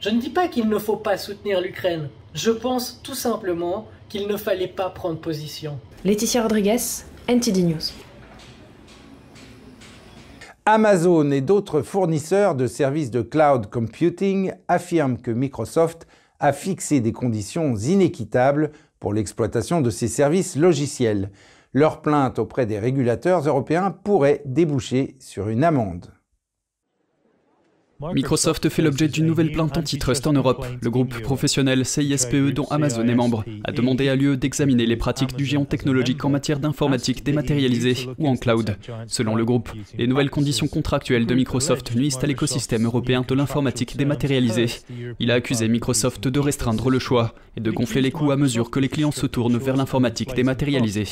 Je 0.00 0.08
ne 0.08 0.18
dis 0.18 0.30
pas 0.30 0.48
qu'il 0.48 0.66
ne 0.66 0.78
faut 0.78 0.96
pas 0.96 1.18
soutenir 1.18 1.60
l'Ukraine, 1.60 2.08
je 2.32 2.50
pense 2.50 3.02
tout 3.02 3.14
simplement 3.14 3.86
qu'il 4.08 4.26
ne 4.26 4.38
fallait 4.38 4.66
pas 4.66 4.88
prendre 4.88 5.18
position. 5.18 5.78
Laetitia 6.06 6.40
Rodriguez, 6.40 6.80
NTD 7.28 7.64
News. 7.64 7.92
Amazon 10.64 11.30
et 11.32 11.42
d'autres 11.42 11.82
fournisseurs 11.82 12.54
de 12.54 12.66
services 12.66 13.10
de 13.10 13.20
cloud 13.20 13.66
computing 13.68 14.54
affirment 14.68 15.18
que 15.18 15.30
Microsoft 15.30 16.06
a 16.40 16.52
fixé 16.52 17.00
des 17.00 17.12
conditions 17.12 17.76
inéquitables 17.76 18.72
pour 19.00 19.12
l'exploitation 19.14 19.80
de 19.80 19.90
ces 19.90 20.08
services 20.08 20.56
logiciels. 20.56 21.30
Leur 21.72 22.02
plainte 22.02 22.38
auprès 22.38 22.66
des 22.66 22.78
régulateurs 22.78 23.46
européens 23.46 23.90
pourrait 23.90 24.42
déboucher 24.44 25.16
sur 25.18 25.48
une 25.48 25.64
amende. 25.64 26.12
Microsoft 28.12 28.68
fait 28.68 28.82
l'objet 28.82 29.08
d'une 29.08 29.26
nouvelle 29.26 29.52
plainte 29.52 29.78
antitrust 29.78 30.26
en 30.26 30.32
Europe. 30.32 30.66
Le 30.80 30.90
groupe 30.90 31.20
professionnel 31.22 31.86
CISPE, 31.86 32.52
dont 32.52 32.66
Amazon 32.66 33.06
est 33.06 33.14
membre, 33.14 33.44
a 33.64 33.72
demandé 33.72 34.08
à 34.08 34.16
l'UE 34.16 34.36
d'examiner 34.36 34.86
les 34.86 34.96
pratiques 34.96 35.36
du 35.36 35.44
géant 35.44 35.64
technologique 35.64 36.24
en 36.24 36.28
matière 36.28 36.58
d'informatique 36.58 37.24
dématérialisée 37.24 38.08
ou 38.18 38.28
en 38.28 38.36
cloud. 38.36 38.76
Selon 39.06 39.34
le 39.34 39.44
groupe, 39.44 39.70
les 39.96 40.06
nouvelles 40.06 40.30
conditions 40.30 40.68
contractuelles 40.68 41.26
de 41.26 41.34
Microsoft 41.34 41.94
nuisent 41.94 42.18
à 42.22 42.26
l'écosystème 42.26 42.84
européen 42.84 43.24
de 43.26 43.34
l'informatique 43.34 43.96
dématérialisée. 43.96 44.66
Il 45.18 45.30
a 45.30 45.34
accusé 45.34 45.68
Microsoft 45.68 46.28
de 46.28 46.40
restreindre 46.40 46.90
le 46.90 46.98
choix 46.98 47.34
et 47.56 47.60
de 47.60 47.70
gonfler 47.70 48.02
les 48.02 48.10
coûts 48.10 48.32
à 48.32 48.36
mesure 48.36 48.70
que 48.70 48.80
les 48.80 48.88
clients 48.88 49.12
se 49.12 49.26
tournent 49.26 49.58
vers 49.58 49.76
l'informatique 49.76 50.34
dématérialisée. 50.34 51.06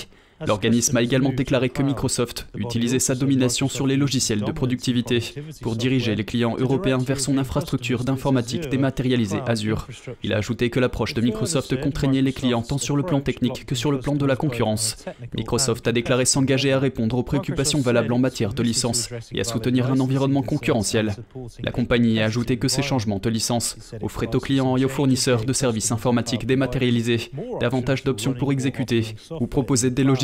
L'organisme 0.47 0.97
a 0.97 1.03
également 1.03 1.33
déclaré 1.33 1.69
que 1.69 1.83
Microsoft 1.83 2.49
utilisait 2.57 2.99
sa 2.99 3.15
domination 3.15 3.69
sur 3.69 3.87
les 3.87 3.97
logiciels 3.97 4.41
de 4.41 4.53
productivité 4.53 5.23
pour 5.61 5.77
diriger 5.77 6.15
les 6.15 6.25
clients 6.25 6.57
européens 6.59 6.99
vers 6.99 7.21
son 7.21 7.39
infrastructure 7.39 8.05
d'informatique 8.05 8.69
dématérialisée 8.69 9.41
Azure. 9.47 9.87
Il 10.23 10.33
a 10.33 10.39
ajouté 10.39 10.71
que 10.71 10.81
l'approche 10.81 11.15
de 11.15 11.21
Microsoft 11.21 11.81
contraignait 11.81 12.23
les 12.23 12.33
clients 12.33 12.63
tant 12.63 12.79
sur 12.79 12.97
le 12.97 13.03
plan 13.03 13.21
technique 13.21 13.67
que 13.67 13.75
sur 13.75 13.93
le 13.93 14.01
plan 14.01 14.15
de 14.15 14.27
la 14.27 14.37
concurrence. 14.37 15.05
Microsoft 15.35 15.87
a 15.87 15.93
déclaré 15.93 16.25
s'engager 16.25 16.73
à 16.73 16.79
répondre 16.79 17.17
aux 17.19 17.23
préoccupations 17.23 17.81
valables 17.81 18.13
en 18.13 18.19
matière 18.19 18.55
de 18.55 18.63
licence 18.63 19.11
et 19.33 19.41
à 19.41 19.45
soutenir 19.45 19.91
un 19.91 20.01
environnement 20.01 20.43
concurrentiel. 20.43 21.15
La 21.63 21.71
compagnie 21.71 22.21
a 22.21 22.25
ajouté 22.25 22.57
que 22.57 22.69
ces 22.69 22.83
changements 22.83 23.19
de 23.19 23.31
licence 23.31 23.77
offraient 24.01 24.35
aux 24.35 24.41
clients 24.41 24.77
et 24.77 24.85
aux 24.85 24.89
fournisseurs 24.89 25.45
de 25.45 25.53
services 25.53 25.93
informatiques 25.93 26.47
dématérialisés 26.47 27.31
davantage 27.61 28.05
d'options 28.05 28.35
pour 28.35 28.53
exécuter 28.53 29.15
ou 29.39 29.47
proposer 29.47 29.91
des 29.91 30.05
logiciels 30.05 30.22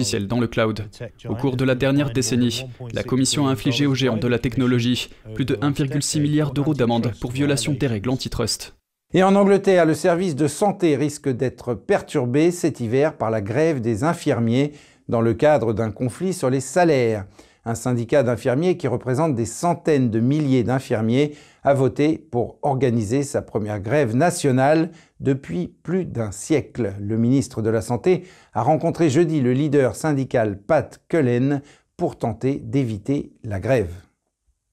Au 1.28 1.34
cours 1.34 1.56
de 1.56 1.64
la 1.64 1.74
dernière 1.74 2.10
décennie, 2.10 2.64
la 2.92 3.02
Commission 3.02 3.48
a 3.48 3.50
infligé 3.50 3.86
aux 3.86 3.94
géants 3.94 4.16
de 4.16 4.28
la 4.28 4.38
technologie 4.38 5.10
plus 5.34 5.44
de 5.44 5.56
1,6 5.56 6.20
milliard 6.20 6.52
d'euros 6.52 6.74
d'amende 6.74 7.12
pour 7.20 7.30
violation 7.30 7.72
des 7.72 7.86
règles 7.86 8.10
antitrust. 8.10 8.74
Et 9.14 9.22
en 9.22 9.34
Angleterre, 9.36 9.86
le 9.86 9.94
service 9.94 10.36
de 10.36 10.48
santé 10.48 10.94
risque 10.94 11.30
d'être 11.30 11.72
perturbé 11.72 12.50
cet 12.50 12.80
hiver 12.80 13.16
par 13.16 13.30
la 13.30 13.40
grève 13.40 13.80
des 13.80 14.04
infirmiers 14.04 14.72
dans 15.08 15.22
le 15.22 15.32
cadre 15.32 15.72
d'un 15.72 15.90
conflit 15.90 16.34
sur 16.34 16.50
les 16.50 16.60
salaires. 16.60 17.24
Un 17.64 17.74
syndicat 17.74 18.22
d'infirmiers 18.22 18.76
qui 18.76 18.86
représente 18.86 19.34
des 19.34 19.46
centaines 19.46 20.10
de 20.10 20.20
milliers 20.20 20.62
d'infirmiers 20.62 21.34
a 21.64 21.74
voté 21.74 22.18
pour 22.30 22.58
organiser 22.62 23.22
sa 23.22 23.42
première 23.42 23.80
grève 23.80 24.14
nationale 24.14 24.90
depuis 25.20 25.68
plus 25.82 26.04
d'un 26.04 26.30
siècle. 26.30 26.94
Le 27.00 27.16
ministre 27.16 27.62
de 27.62 27.70
la 27.70 27.82
Santé 27.82 28.25
a 28.52 28.62
rencontré 28.62 29.10
jeudi 29.10 29.40
le 29.40 29.52
leader 29.52 29.96
syndical 29.96 30.60
Pat 30.60 31.00
Cullen 31.08 31.62
pour 31.96 32.16
tenter 32.16 32.56
d'éviter 32.58 33.32
la 33.42 33.60
grève. 33.60 34.07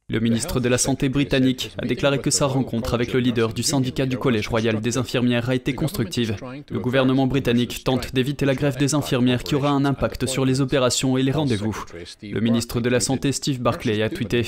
Le 0.08 0.20
ministre 0.20 0.60
de 0.60 0.70
la 0.70 0.78
Santé 0.78 1.10
britannique 1.10 1.72
a 1.82 1.86
déclaré 1.88 2.20
que 2.20 2.30
sa 2.30 2.46
rencontre 2.46 2.94
avec 2.94 3.12
le 3.12 3.20
leader 3.20 3.54
du 3.54 3.64
syndicat 3.64 4.06
du 4.06 4.20
Collège 4.20 4.48
royal 4.48 4.80
des 4.80 5.00
infirmières 5.00 5.50
a 5.50 5.56
été 5.56 5.74
constructive. 5.74 6.36
Le 6.70 6.80
gouvernement 6.80 7.26
britannique 7.26 7.84
tente 7.84 8.14
d'éviter 8.14 8.46
la 8.46 8.54
grève 8.54 8.78
des 8.78 8.94
infirmières 8.94 9.42
qui 9.42 9.56
aura 9.56 9.72
un 9.72 9.84
impact 9.84 10.28
sur 10.28 10.46
les 10.46 10.62
opérations 10.62 11.18
et 11.18 11.24
les 11.24 11.32
rendez-vous. 11.32 11.86
Le 12.22 12.40
ministre 12.40 12.82
de 12.82 12.90
la 12.90 13.00
Santé 13.00 13.32
Steve 13.32 13.60
Barclay 13.60 14.04
a 14.04 14.10
tweeté 14.10 14.46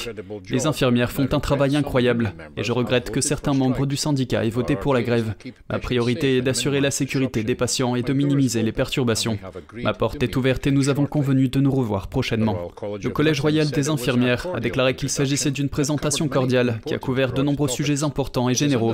Les 0.52 0.68
infirmières 0.68 1.12
font 1.12 1.28
un 1.32 1.40
travail 1.40 1.76
incroyable 1.76 2.36
et 2.56 2.64
je 2.64 2.72
regrette 2.72 3.10
que 3.10 3.20
certains 3.20 3.56
membres 3.56 3.88
du 3.88 3.98
syndicat 3.98 4.46
aient 4.46 4.52
voté 4.52 4.76
pour 4.76 4.94
la 4.94 5.02
grève. 5.02 5.34
Ma 5.72 5.80
priorité 5.80 6.38
est 6.38 6.42
d'assurer 6.44 6.82
la 6.82 6.92
sécurité 6.92 7.44
des 7.44 7.56
patients 7.56 7.96
et 7.96 8.04
de 8.04 8.14
minimiser 8.14 8.62
les 8.62 8.72
perturbations. 8.72 9.40
Ma 9.74 9.94
porte 9.94 10.22
est 10.22 10.36
ouverte 10.36 10.68
et 10.68 10.72
nous 10.72 10.90
avons 10.90 11.08
convenu 11.08 11.50
de 11.50 11.60
nous 11.60 11.72
revoir 11.72 12.10
prochainement. 12.10 12.72
Le 13.02 13.10
Collège 13.10 13.42
royal 13.42 13.72
des 13.72 13.90
infirmières 13.90 14.46
a 14.54 14.60
déclaré 14.60 14.96
qu'il 14.96 15.10
s'agissait 15.10 15.47
d'une 15.52 15.70
présentation 15.70 16.28
cordiale 16.28 16.80
qui 16.86 16.94
a 16.94 17.00
couvert 17.00 17.34
de 17.34 17.42
nombreux 17.42 17.68
sujets 17.68 18.04
importants 18.04 18.50
et 18.50 18.54
généraux. 18.54 18.94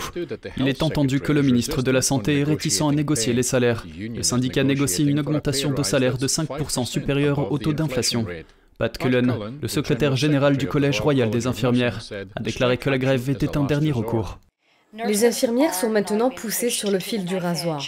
Il 0.58 0.68
est 0.68 0.84
entendu 0.84 1.20
que 1.20 1.32
le 1.32 1.42
ministre 1.42 1.82
de 1.82 1.92
la 1.92 2.02
Santé 2.02 2.40
est 2.40 2.44
réticent 2.44 2.82
à 2.82 2.92
négocier 2.92 3.34
les 3.34 3.44
salaires. 3.44 3.86
Le 3.98 4.24
syndicat 4.24 4.64
négocie 4.64 5.04
une 5.04 5.20
augmentation 5.20 5.72
de 5.72 5.84
salaire 5.84 6.18
de 6.18 6.28
5% 6.28 6.86
supérieure 6.86 7.52
au 7.52 7.58
taux 7.58 7.74
d'inflation. 7.74 8.26
Pat 8.78 8.98
Cullen, 8.98 9.34
le 9.62 9.68
secrétaire 9.68 10.16
général 10.16 10.58
du 10.58 10.68
Collège 10.68 11.00
royal 11.00 11.30
des 11.30 11.48
infirmières, 11.48 12.02
a 12.36 12.42
déclaré 12.42 12.78
que 12.78 12.90
la 12.90 12.98
grève 12.98 13.30
était 13.30 13.58
un 13.58 13.64
dernier 13.64 13.92
recours. 13.92 14.40
Les 15.08 15.26
infirmières 15.26 15.74
sont 15.74 15.90
maintenant 15.90 16.30
poussées 16.30 16.70
sur 16.70 16.92
le 16.92 17.00
fil 17.00 17.26
du 17.26 17.38
rasoir 17.38 17.84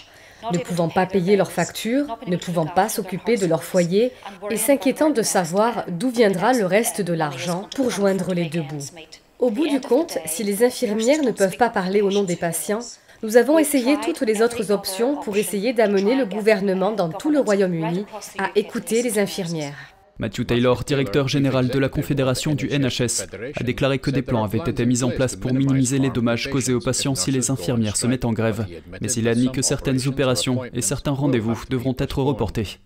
ne 0.52 0.58
pouvant 0.58 0.90
pas 0.90 1.06
payer 1.06 1.36
leurs 1.36 1.52
factures, 1.52 2.18
ne 2.28 2.38
pouvant 2.38 2.66
pas 2.66 2.90
s'occuper 2.90 3.38
de 3.38 3.46
leur 3.46 3.64
foyer 3.64 4.12
et 4.50 4.58
s'inquiétant 4.58 5.10
de 5.10 5.22
savoir 5.22 5.86
d'où 5.88 6.10
viendra 6.10 6.54
le 6.54 6.66
reste 6.66 7.02
de 7.02 7.14
l'argent 7.14 7.68
pour 7.76 7.90
joindre 7.90 8.34
les 8.34 8.46
deux 8.46 8.62
bouts. 8.62 8.90
Au 9.40 9.50
bout 9.50 9.68
du 9.68 9.82
compte, 9.82 10.18
si 10.26 10.44
les 10.44 10.64
infirmières 10.64 11.24
ne 11.24 11.32
peuvent 11.32 11.58
pas 11.58 11.70
parler 11.70 12.02
au 12.02 12.12
nom 12.12 12.24
des 12.24 12.36
patients, 12.36 12.80
nous 13.24 13.38
avons 13.38 13.58
essayé 13.58 13.98
toutes 14.04 14.22
les 14.22 14.42
autres 14.42 14.72
options 14.72 15.16
pour 15.18 15.36
essayer 15.38 15.74
d'amener 15.74 16.16
le 16.16 16.26
gouvernement 16.26 16.92
dans 16.92 17.10
tout 17.10 17.32
le 17.32 17.40
Royaume-Uni 17.40 18.06
à 18.38 18.50
écouter 18.56 19.02
les 19.02 19.20
infirmières. 19.20 19.95
Matthew 20.18 20.46
Taylor, 20.46 20.86
directeur 20.86 21.28
général 21.28 21.68
de 21.68 21.78
la 21.78 21.90
Confédération 21.90 22.56
du 22.56 22.70
NHS, 22.70 23.28
a 23.54 23.64
déclaré 23.64 24.00
que 24.00 24.12
des 24.12 24.22
plans 24.22 24.46
avaient 24.46 24.60
été 24.66 24.86
mis 24.86 25.04
en 25.04 25.10
place 25.10 25.36
pour 25.36 25.54
minimiser 25.54 26.00
les 26.00 26.10
dommages 26.10 26.50
causés 26.50 26.74
aux 26.74 26.80
patients 26.80 27.16
si 27.16 27.32
les 27.32 27.52
infirmières 27.52 27.98
se 27.98 28.08
mettent 28.08 28.24
en 28.24 28.32
grève. 28.32 28.66
Mais 29.02 29.12
il 29.12 29.28
a 29.28 29.32
admis 29.32 29.52
que 29.52 29.62
certaines 29.62 30.08
opérations 30.08 30.64
et 30.64 30.82
certains 30.82 31.12
rendez-vous 31.12 31.62
devront 31.70 31.96
être 32.00 32.22
reportés. 32.22 32.78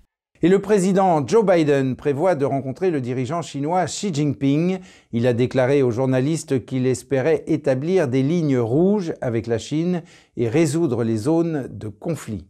Et 0.42 0.50
le 0.50 0.60
président 0.60 1.26
Joe 1.28 1.46
Biden 1.46 1.96
prévoit 1.96 2.34
de 2.34 2.46
rencontrer 2.46 2.90
le 2.90 3.02
dirigeant 3.02 3.44
chinois 3.44 3.86
Xi 3.86 4.12
Jinping. 4.12 4.80
Il 5.12 5.28
a 5.28 5.34
déclaré 5.34 5.84
aux 5.84 5.92
journalistes 5.92 6.66
qu'il 6.66 6.88
espérait 6.88 7.44
établir 7.46 8.08
des 8.08 8.24
lignes 8.24 8.58
rouges 8.58 9.14
avec 9.22 9.46
la 9.46 9.60
Chine 9.60 10.02
et 10.36 10.50
résoudre 10.50 11.04
les 11.04 11.18
zones 11.18 11.68
de 11.70 11.90
conflit. 11.90 12.48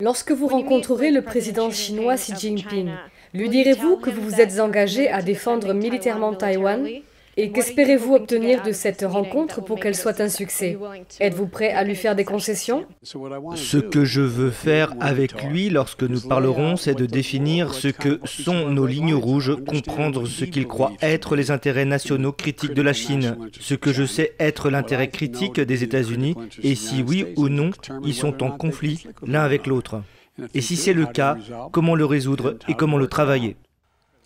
Lorsque 0.00 0.32
vous 0.32 0.48
rencontrerez 0.48 1.10
le 1.10 1.22
président 1.22 1.70
chinois 1.70 2.16
Xi 2.16 2.34
Jinping, 2.36 2.90
lui 3.36 3.50
direz-vous 3.50 3.98
que 3.98 4.08
vous 4.08 4.22
vous 4.22 4.40
êtes 4.40 4.60
engagé 4.60 5.08
à 5.08 5.20
défendre 5.20 5.74
militairement 5.74 6.32
Taïwan 6.32 6.88
et 7.38 7.52
qu'espérez-vous 7.52 8.14
obtenir 8.14 8.62
de 8.62 8.72
cette 8.72 9.04
rencontre 9.06 9.62
pour 9.62 9.78
qu'elle 9.78 9.94
soit 9.94 10.22
un 10.22 10.30
succès? 10.30 10.78
Êtes-vous 11.20 11.46
prêt 11.46 11.70
à 11.70 11.84
lui 11.84 11.94
faire 11.94 12.16
des 12.16 12.24
concessions? 12.24 12.86
Ce 13.02 13.76
que 13.76 14.06
je 14.06 14.22
veux 14.22 14.50
faire 14.50 14.94
avec 15.00 15.44
lui 15.44 15.68
lorsque 15.68 16.02
nous 16.02 16.22
parlerons, 16.22 16.76
c'est 16.76 16.94
de 16.94 17.04
définir 17.04 17.74
ce 17.74 17.88
que 17.88 18.20
sont 18.24 18.70
nos 18.70 18.86
lignes 18.86 19.14
rouges, 19.14 19.54
comprendre 19.66 20.26
ce 20.26 20.46
qu'il 20.46 20.66
croit 20.66 20.92
être 21.02 21.36
les 21.36 21.50
intérêts 21.50 21.84
nationaux 21.84 22.32
critiques 22.32 22.72
de 22.72 22.82
la 22.82 22.94
Chine, 22.94 23.36
ce 23.60 23.74
que 23.74 23.92
je 23.92 24.06
sais 24.06 24.32
être 24.40 24.70
l'intérêt 24.70 25.08
critique 25.08 25.60
des 25.60 25.84
États-Unis, 25.84 26.36
et 26.62 26.74
si 26.74 27.02
oui 27.02 27.26
ou 27.36 27.50
non 27.50 27.70
ils 28.02 28.14
sont 28.14 28.42
en 28.42 28.50
conflit 28.50 29.06
l'un 29.26 29.42
avec 29.42 29.66
l'autre. 29.66 30.00
Et 30.54 30.60
si 30.60 30.76
c'est 30.76 30.92
le 30.92 31.06
cas, 31.06 31.36
comment 31.72 31.94
le 31.94 32.04
résoudre 32.04 32.56
et 32.68 32.74
comment 32.74 32.98
le 32.98 33.06
travailler? 33.06 33.56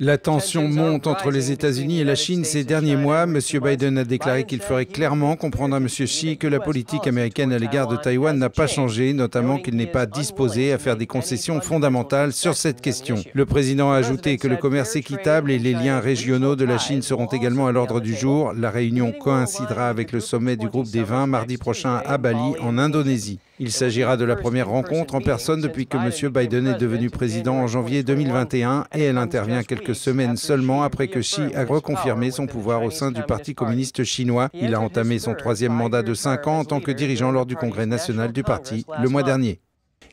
La 0.03 0.17
tension 0.17 0.67
monte 0.67 1.07
entre 1.07 1.31
les 1.31 1.51
États-Unis 1.51 2.01
et 2.01 2.05
la 2.05 2.15
Chine 2.15 2.43
ces 2.45 2.65
derniers 2.65 2.97
mois. 2.97 3.25
M. 3.25 3.39
Biden 3.63 3.99
a 3.99 4.05
déclaré 4.05 4.45
qu'il 4.45 4.63
ferait 4.63 4.87
clairement 4.87 5.37
comprendre 5.37 5.75
à 5.75 5.77
M. 5.77 5.89
Xi 5.89 6.39
que 6.39 6.47
la 6.47 6.59
politique 6.59 7.07
américaine 7.07 7.53
à 7.53 7.59
l'égard 7.59 7.87
de 7.87 7.97
Taïwan 7.97 8.39
n'a 8.39 8.49
pas 8.49 8.67
changé, 8.67 9.13
notamment 9.13 9.59
qu'il 9.59 9.77
n'est 9.77 9.87
pas 9.87 10.07
disposé 10.07 10.73
à 10.73 10.79
faire 10.79 10.97
des 10.97 11.07
concessions 11.07 11.61
fondamentales 11.61 12.33
sur 12.33 12.55
cette 12.55 12.81
question. 12.81 13.17
Le 13.35 13.45
président 13.45 13.93
a 13.93 13.97
ajouté 13.97 14.39
que 14.39 14.49
le 14.49 14.57
commerce 14.57 14.97
équitable 14.97 15.51
et 15.51 15.59
les 15.59 15.75
liens 15.75 16.01
régionaux 16.01 16.57
de 16.57 16.65
la 16.65 16.79
Chine 16.79 17.03
seront 17.03 17.27
également 17.27 17.67
à 17.67 17.73
l'ordre 17.73 18.01
du 18.01 18.15
jour. 18.15 18.55
La 18.57 18.71
réunion 18.71 19.13
coïncidera 19.13 19.91
avec 19.91 20.13
le 20.13 20.21
sommet 20.21 20.57
du 20.57 20.69
groupe 20.71 20.91
des 20.91 21.03
20 21.03 21.27
mardi 21.27 21.59
prochain 21.59 22.01
à 22.07 22.17
Bali, 22.17 22.55
en 22.63 22.79
Indonésie. 22.79 23.39
Il 23.63 23.71
s'agira 23.71 24.17
de 24.17 24.25
la 24.25 24.37
première 24.37 24.71
rencontre 24.71 25.15
en 25.15 25.21
personne 25.21 25.61
depuis 25.61 25.87
que 25.87 25.99
M. 25.99 26.33
Biden 26.33 26.67
est 26.67 26.79
devenu 26.79 27.11
président 27.11 27.57
en 27.57 27.67
janvier 27.67 28.03
2021 28.03 28.87
et 28.95 29.03
elle 29.03 29.19
intervient 29.19 29.63
quelques 29.63 29.95
semaines 29.95 30.39
seulement 30.39 30.83
après 30.83 31.09
que 31.09 31.19
Xi 31.19 31.43
a 31.55 31.67
reconfirmé 31.67 32.31
son 32.31 32.47
pouvoir 32.47 32.83
au 32.83 32.91
sein 32.91 33.13
du 33.13 33.23
Parti 33.23 33.55
communiste 33.55 34.03
chinois. 34.03 34.49
Il 34.55 34.75
a 34.75 34.81
entamé 34.81 35.19
son 35.19 35.35
troisième 35.35 35.75
mandat 35.75 36.03
de 36.03 36.15
cinq 36.15 36.47
ans 36.47 36.61
en 36.61 36.65
tant 36.65 36.81
que 36.81 36.91
dirigeant 36.91 37.33
lors 37.33 37.45
du 37.45 37.55
congrès 37.55 37.85
national 37.85 38.33
du 38.33 38.43
parti 38.43 38.87
le 39.03 39.11
mois 39.11 39.25
dernier. 39.25 39.61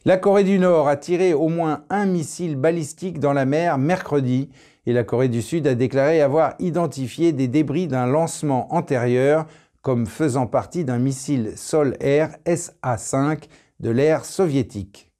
La 0.03 0.17
Corée 0.17 0.43
du 0.43 0.59
Nord 0.59 0.89
a 0.89 0.97
tiré 0.97 1.33
au 1.33 1.47
moins 1.47 1.85
un 1.89 2.05
missile 2.05 2.57
balistique 2.57 3.17
dans 3.17 3.31
la 3.31 3.45
mer 3.45 3.77
mercredi 3.77 4.49
et 4.85 4.91
la 4.91 5.05
Corée 5.05 5.29
du 5.29 5.41
Sud 5.41 5.67
a 5.67 5.75
déclaré 5.75 6.21
avoir 6.21 6.55
identifié 6.59 7.31
des 7.31 7.47
débris 7.47 7.87
d'un 7.87 8.07
lancement 8.07 8.73
antérieur 8.73 9.45
comme 9.87 10.05
faisant 10.05 10.47
partie 10.47 10.83
d'un 10.83 10.99
missile 10.99 11.53
sol-air 11.55 12.35
SA-5 12.45 13.43
de 13.79 13.89
l'ère 13.89 14.25
soviétique. 14.25 15.13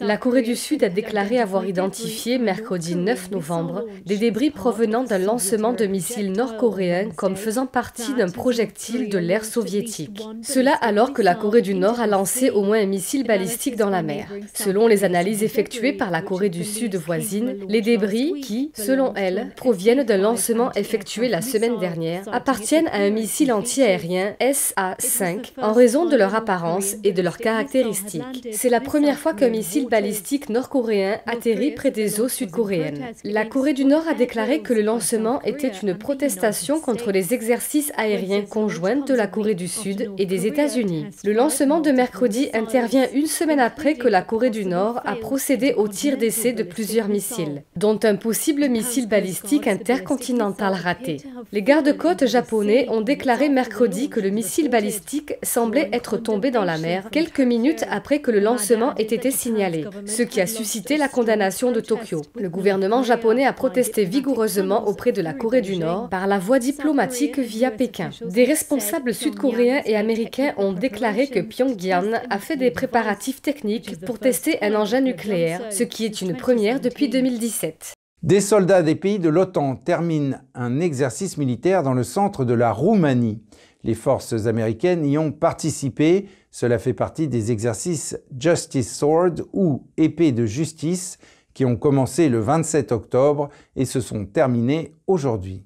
La 0.00 0.18
Corée 0.18 0.42
du 0.42 0.56
Sud 0.56 0.84
a 0.84 0.90
déclaré 0.90 1.40
avoir 1.40 1.64
identifié 1.64 2.38
mercredi 2.38 2.96
9 2.96 3.30
novembre 3.30 3.86
des 4.04 4.18
débris 4.18 4.50
provenant 4.50 5.04
d'un 5.04 5.16
lancement 5.16 5.72
de 5.72 5.86
missiles 5.86 6.32
nord-coréens 6.32 7.08
comme 7.16 7.34
faisant 7.34 7.64
partie 7.64 8.12
d'un 8.12 8.28
projectile 8.28 9.08
de 9.08 9.16
l'ère 9.16 9.46
soviétique. 9.46 10.22
Cela 10.42 10.74
alors 10.74 11.14
que 11.14 11.22
la 11.22 11.34
Corée 11.34 11.62
du 11.62 11.72
Nord 11.72 11.98
a 11.98 12.06
lancé 12.06 12.50
au 12.50 12.62
moins 12.62 12.78
un 12.78 12.86
missile 12.86 13.24
balistique 13.24 13.76
dans 13.76 13.88
la 13.88 14.02
mer. 14.02 14.30
Selon 14.52 14.86
les 14.86 15.02
analyses 15.02 15.42
effectuées 15.42 15.94
par 15.94 16.10
la 16.10 16.20
Corée 16.20 16.50
du 16.50 16.64
Sud 16.64 16.94
voisine, 16.96 17.56
les 17.66 17.80
débris 17.80 18.42
qui, 18.42 18.72
selon 18.74 19.14
elle, 19.14 19.54
proviennent 19.56 20.04
d'un 20.04 20.18
lancement 20.18 20.72
effectué 20.72 21.28
la 21.28 21.40
semaine 21.40 21.78
dernière, 21.78 22.22
appartiennent 22.32 22.88
à 22.88 22.98
un 22.98 23.10
missile 23.10 23.50
anti-aérien 23.50 24.34
SA-5 24.40 25.52
en 25.56 25.72
raison 25.72 26.04
de 26.04 26.16
leur 26.16 26.34
apparence 26.34 26.96
et 27.02 27.12
de 27.12 27.22
leurs 27.22 27.38
caractéristiques. 27.38 28.46
C'est 28.52 28.68
la 28.68 28.80
première 28.80 29.18
fois 29.18 29.32
qu'un 29.32 29.48
missile 29.48 29.85
balistique 29.88 30.48
nord-coréen 30.48 31.18
atterrit 31.26 31.72
près 31.72 31.90
des 31.90 32.20
eaux 32.20 32.28
sud-coréennes. 32.28 33.06
La 33.24 33.44
Corée 33.44 33.72
du 33.72 33.84
Nord 33.84 34.08
a 34.08 34.14
déclaré 34.14 34.60
que 34.60 34.72
le 34.72 34.82
lancement 34.82 35.42
était 35.42 35.72
une 35.82 35.96
protestation 35.96 36.80
contre 36.80 37.12
les 37.12 37.34
exercices 37.34 37.92
aériens 37.96 38.42
conjoints 38.42 38.96
de 38.96 39.14
la 39.14 39.26
Corée 39.26 39.54
du 39.54 39.68
Sud 39.68 40.10
et 40.18 40.26
des 40.26 40.46
États-Unis. 40.46 41.06
Le 41.24 41.32
lancement 41.32 41.80
de 41.80 41.90
mercredi 41.90 42.48
intervient 42.54 43.06
une 43.12 43.26
semaine 43.26 43.60
après 43.60 43.94
que 43.94 44.08
la 44.08 44.22
Corée 44.22 44.50
du 44.50 44.64
Nord 44.64 45.00
a 45.04 45.16
procédé 45.16 45.74
au 45.74 45.88
tir 45.88 46.16
d'essai 46.16 46.52
de 46.52 46.62
plusieurs 46.62 47.08
missiles, 47.08 47.62
dont 47.76 47.98
un 48.02 48.16
possible 48.16 48.68
missile 48.68 49.08
balistique 49.08 49.66
intercontinental 49.66 50.74
raté. 50.74 51.18
Les 51.52 51.62
gardes-côtes 51.62 52.26
japonais 52.26 52.86
ont 52.90 53.00
déclaré 53.00 53.48
mercredi 53.48 54.08
que 54.08 54.20
le 54.20 54.30
missile 54.30 54.70
balistique 54.70 55.34
semblait 55.42 55.90
être 55.92 56.16
tombé 56.16 56.50
dans 56.50 56.64
la 56.64 56.78
mer 56.78 57.08
quelques 57.10 57.40
minutes 57.40 57.84
après 57.90 58.20
que 58.20 58.30
le 58.30 58.40
lancement 58.40 58.94
ait 58.96 59.02
été 59.02 59.30
signalé. 59.30 59.75
Ce 60.06 60.22
qui 60.22 60.40
a 60.40 60.46
suscité 60.46 60.96
la 60.96 61.08
condamnation 61.08 61.72
de 61.72 61.80
Tokyo. 61.80 62.22
Le 62.38 62.48
gouvernement 62.48 63.02
japonais 63.02 63.44
a 63.44 63.52
protesté 63.52 64.04
vigoureusement 64.04 64.86
auprès 64.86 65.12
de 65.12 65.22
la 65.22 65.32
Corée 65.32 65.62
du 65.62 65.76
Nord 65.76 66.08
par 66.08 66.26
la 66.26 66.38
voie 66.38 66.58
diplomatique 66.58 67.38
via 67.38 67.70
Pékin. 67.70 68.10
Des 68.24 68.44
responsables 68.44 69.14
sud-coréens 69.14 69.82
et 69.84 69.96
américains 69.96 70.54
ont 70.56 70.72
déclaré 70.72 71.28
que 71.28 71.40
Pyongyang 71.40 72.20
a 72.28 72.38
fait 72.38 72.56
des 72.56 72.70
préparatifs 72.70 73.42
techniques 73.42 74.00
pour 74.04 74.18
tester 74.18 74.62
un 74.62 74.74
engin 74.74 75.00
nucléaire, 75.00 75.60
ce 75.70 75.82
qui 75.82 76.04
est 76.04 76.20
une 76.20 76.36
première 76.36 76.80
depuis 76.80 77.08
2017. 77.08 77.94
Des 78.22 78.40
soldats 78.40 78.82
des 78.82 78.94
pays 78.94 79.18
de 79.18 79.28
l'OTAN 79.28 79.76
terminent 79.76 80.38
un 80.54 80.80
exercice 80.80 81.36
militaire 81.36 81.82
dans 81.82 81.94
le 81.94 82.02
centre 82.02 82.44
de 82.44 82.54
la 82.54 82.72
Roumanie. 82.72 83.40
Les 83.86 83.94
forces 83.94 84.46
américaines 84.46 85.06
y 85.06 85.16
ont 85.16 85.30
participé. 85.30 86.26
Cela 86.50 86.80
fait 86.80 86.92
partie 86.92 87.28
des 87.28 87.52
exercices 87.52 88.18
Justice 88.36 88.92
Sword 88.98 89.34
ou 89.52 89.86
épée 89.96 90.32
de 90.32 90.44
justice 90.44 91.18
qui 91.54 91.64
ont 91.64 91.76
commencé 91.76 92.28
le 92.28 92.40
27 92.40 92.90
octobre 92.90 93.48
et 93.76 93.84
se 93.84 94.00
sont 94.00 94.26
terminés 94.26 94.92
aujourd'hui. 95.06 95.62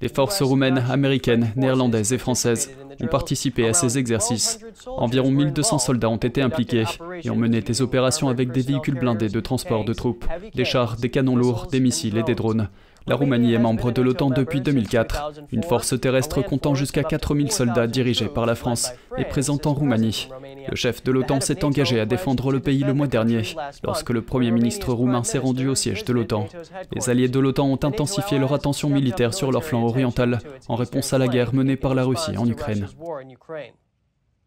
Les 0.00 0.08
forces 0.08 0.40
roumaines, 0.40 0.78
américaines, 0.78 1.52
néerlandaises 1.56 2.14
et 2.14 2.18
françaises 2.18 2.70
ont 3.00 3.06
participé 3.06 3.68
à 3.68 3.74
ces 3.74 3.98
exercices. 3.98 4.58
Environ 4.86 5.30
1200 5.30 5.78
soldats 5.78 6.08
ont 6.08 6.16
été 6.16 6.40
impliqués 6.40 6.84
et 7.22 7.28
ont 7.28 7.36
mené 7.36 7.60
des 7.60 7.82
opérations 7.82 8.30
avec 8.30 8.50
des 8.50 8.62
véhicules 8.62 8.98
blindés 8.98 9.28
de 9.28 9.40
transport 9.40 9.84
de 9.84 9.92
troupes, 9.92 10.24
des 10.54 10.64
chars, 10.64 10.96
des 10.96 11.10
canons 11.10 11.36
lourds, 11.36 11.66
des 11.70 11.80
missiles 11.80 12.16
et 12.16 12.22
des 12.22 12.34
drones. 12.34 12.70
La 13.06 13.16
Roumanie 13.16 13.52
est 13.52 13.58
membre 13.58 13.92
de 13.92 14.00
l'OTAN 14.00 14.30
depuis 14.30 14.62
2004, 14.62 15.32
une 15.52 15.62
force 15.62 15.98
terrestre 16.00 16.42
comptant 16.42 16.74
jusqu'à 16.74 17.04
4000 17.04 17.52
soldats 17.52 17.86
dirigée 17.86 18.28
par 18.28 18.46
la 18.46 18.54
France 18.54 18.92
et 19.18 19.24
présente 19.24 19.66
en 19.66 19.74
Roumanie. 19.74 20.28
Le 20.68 20.74
chef 20.74 21.04
de 21.04 21.12
l'OTAN 21.12 21.40
s'est 21.40 21.64
engagé 21.64 22.00
à 22.00 22.06
défendre 22.06 22.50
le 22.50 22.60
pays 22.60 22.82
le 22.82 22.94
mois 22.94 23.06
dernier, 23.06 23.42
lorsque 23.82 24.10
le 24.10 24.22
Premier 24.22 24.50
ministre 24.50 24.92
roumain 24.94 25.22
s'est 25.22 25.38
rendu 25.38 25.68
au 25.68 25.74
siège 25.74 26.04
de 26.04 26.12
l'OTAN. 26.14 26.46
Les 26.94 27.10
alliés 27.10 27.28
de 27.28 27.40
l'OTAN 27.40 27.66
ont 27.66 27.84
intensifié 27.84 28.38
leur 28.38 28.54
attention 28.54 28.88
militaire 28.88 29.34
sur 29.34 29.52
leur 29.52 29.64
flanc 29.64 29.84
oriental 29.84 30.38
en 30.68 30.76
réponse 30.76 31.12
à 31.12 31.18
la 31.18 31.28
guerre 31.28 31.54
menée 31.54 31.76
par 31.76 31.94
la 31.94 32.04
Russie 32.04 32.38
en 32.38 32.48
Ukraine. 32.48 32.86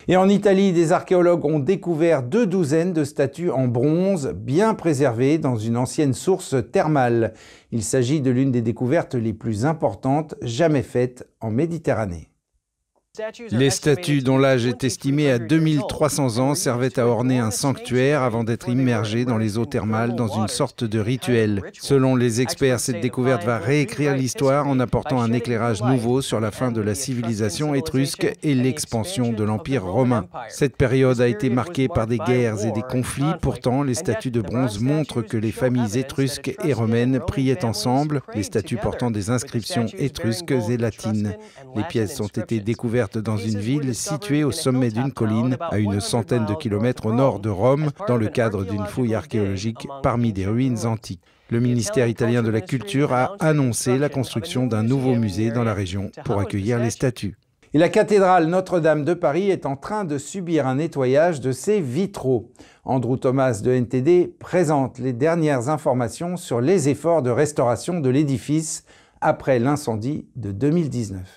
Et 0.09 0.15
en 0.15 0.29
Italie, 0.29 0.71
des 0.71 0.93
archéologues 0.93 1.43
ont 1.43 1.59
découvert 1.59 2.23
deux 2.23 2.47
douzaines 2.47 2.93
de 2.93 3.03
statues 3.03 3.51
en 3.51 3.67
bronze 3.67 4.33
bien 4.33 4.73
préservées 4.73 5.37
dans 5.37 5.57
une 5.57 5.75
ancienne 5.75 6.13
source 6.13 6.55
thermale. 6.71 7.33
Il 7.73 7.83
s'agit 7.83 8.21
de 8.21 8.31
l'une 8.31 8.51
des 8.51 8.61
découvertes 8.61 9.15
les 9.15 9.33
plus 9.33 9.65
importantes 9.65 10.35
jamais 10.41 10.83
faites 10.83 11.27
en 11.41 11.51
Méditerranée. 11.51 12.29
Les 13.51 13.69
statues 13.69 14.21
dont 14.21 14.37
l'âge 14.37 14.65
est 14.65 14.83
estimé 14.83 15.31
à 15.31 15.39
2300 15.39 16.37
ans 16.39 16.55
servaient 16.55 16.99
à 16.99 17.07
orner 17.07 17.39
un 17.39 17.51
sanctuaire 17.51 18.21
avant 18.21 18.43
d'être 18.43 18.69
immergées 18.69 19.25
dans 19.25 19.37
les 19.37 19.57
eaux 19.57 19.65
thermales 19.65 20.15
dans 20.15 20.27
une 20.27 20.47
sorte 20.47 20.83
de 20.83 20.99
rituel. 20.99 21.61
Selon 21.73 22.15
les 22.15 22.41
experts, 22.41 22.79
cette 22.79 23.01
découverte 23.01 23.43
va 23.43 23.57
réécrire 23.57 24.15
l'histoire 24.15 24.67
en 24.67 24.79
apportant 24.79 25.21
un 25.21 25.33
éclairage 25.33 25.81
nouveau 25.81 26.21
sur 26.21 26.39
la 26.39 26.51
fin 26.51 26.71
de 26.71 26.81
la 26.81 26.95
civilisation 26.95 27.73
étrusque 27.73 28.27
et 28.43 28.53
l'expansion 28.53 29.31
de 29.31 29.43
l'Empire 29.43 29.85
romain. 29.85 30.27
Cette 30.49 30.75
période 30.75 31.21
a 31.21 31.27
été 31.27 31.49
marquée 31.49 31.87
par 31.87 32.07
des 32.07 32.19
guerres 32.19 32.65
et 32.65 32.71
des 32.71 32.83
conflits, 32.83 33.33
pourtant 33.41 33.83
les 33.83 33.95
statues 33.95 34.31
de 34.31 34.41
bronze 34.41 34.79
montrent 34.79 35.21
que 35.21 35.37
les 35.37 35.51
familles 35.51 35.97
étrusques 35.97 36.55
et 36.63 36.73
romaines 36.73 37.19
priaient 37.25 37.65
ensemble, 37.65 38.21
les 38.35 38.43
statues 38.43 38.77
portant 38.77 39.11
des 39.11 39.29
inscriptions 39.29 39.87
étrusques 39.97 40.53
et 40.69 40.77
latines. 40.77 41.35
Les 41.75 41.83
pièces 41.83 42.19
ont 42.19 42.27
été 42.27 42.59
découvertes 42.59 43.06
dans 43.15 43.37
une 43.37 43.59
ville 43.59 43.95
située 43.95 44.43
au 44.43 44.51
sommet 44.51 44.89
d'une 44.89 45.11
colline 45.11 45.55
à 45.61 45.77
une 45.77 46.01
centaine 46.01 46.45
de 46.45 46.55
kilomètres 46.55 47.05
au 47.05 47.13
nord 47.13 47.39
de 47.39 47.49
Rome 47.49 47.91
dans 48.07 48.17
le 48.17 48.27
cadre 48.27 48.65
d'une 48.65 48.85
fouille 48.85 49.15
archéologique 49.15 49.87
parmi 50.03 50.33
des 50.33 50.47
ruines 50.47 50.85
antiques. 50.85 51.21
Le 51.49 51.61
ministère 51.61 52.07
italien 52.07 52.43
de 52.43 52.49
la 52.49 52.59
Culture 52.59 53.13
a 53.13 53.35
annoncé 53.39 53.97
la 53.97 54.09
construction 54.09 54.67
d'un 54.67 54.83
nouveau 54.83 55.15
musée 55.15 55.51
dans 55.51 55.63
la 55.63 55.73
région 55.73 56.11
pour 56.25 56.39
accueillir 56.39 56.79
les 56.79 56.89
statues. 56.89 57.37
Et 57.73 57.77
la 57.77 57.89
cathédrale 57.89 58.47
Notre-Dame 58.47 59.05
de 59.05 59.13
Paris 59.13 59.49
est 59.49 59.65
en 59.65 59.75
train 59.75 60.03
de 60.03 60.17
subir 60.17 60.67
un 60.67 60.75
nettoyage 60.75 61.39
de 61.41 61.51
ses 61.51 61.79
vitraux. 61.79 62.51
Andrew 62.85 63.17
Thomas 63.17 63.61
de 63.61 63.71
NTD 63.71 64.33
présente 64.39 64.99
les 64.99 65.13
dernières 65.13 65.69
informations 65.69 66.37
sur 66.37 66.59
les 66.59 66.89
efforts 66.89 67.21
de 67.21 67.29
restauration 67.29 67.99
de 67.99 68.09
l'édifice 68.09 68.83
après 69.21 69.59
l'incendie 69.59 70.27
de 70.35 70.51
2019. 70.51 71.36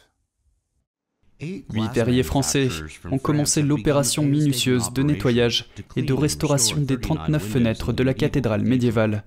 Huit 1.41 1.93
verriers 1.95 2.23
français 2.23 2.69
ont 3.11 3.19
commencé 3.19 3.63
l'opération 3.63 4.23
minutieuse 4.23 4.93
de 4.93 5.03
nettoyage 5.03 5.71
et 5.97 6.03
de 6.03 6.13
restauration 6.13 6.77
des 6.79 7.01
39 7.01 7.43
fenêtres 7.43 7.93
de 7.93 8.03
la 8.03 8.15
cathédrale 8.15 8.63
médiévale. 8.63 9.25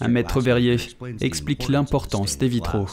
Un 0.00 0.08
maître 0.08 0.40
verrier 0.40 0.76
explique 1.20 1.68
l'importance 1.68 2.38
des 2.38 2.48
vitraux. 2.48 2.86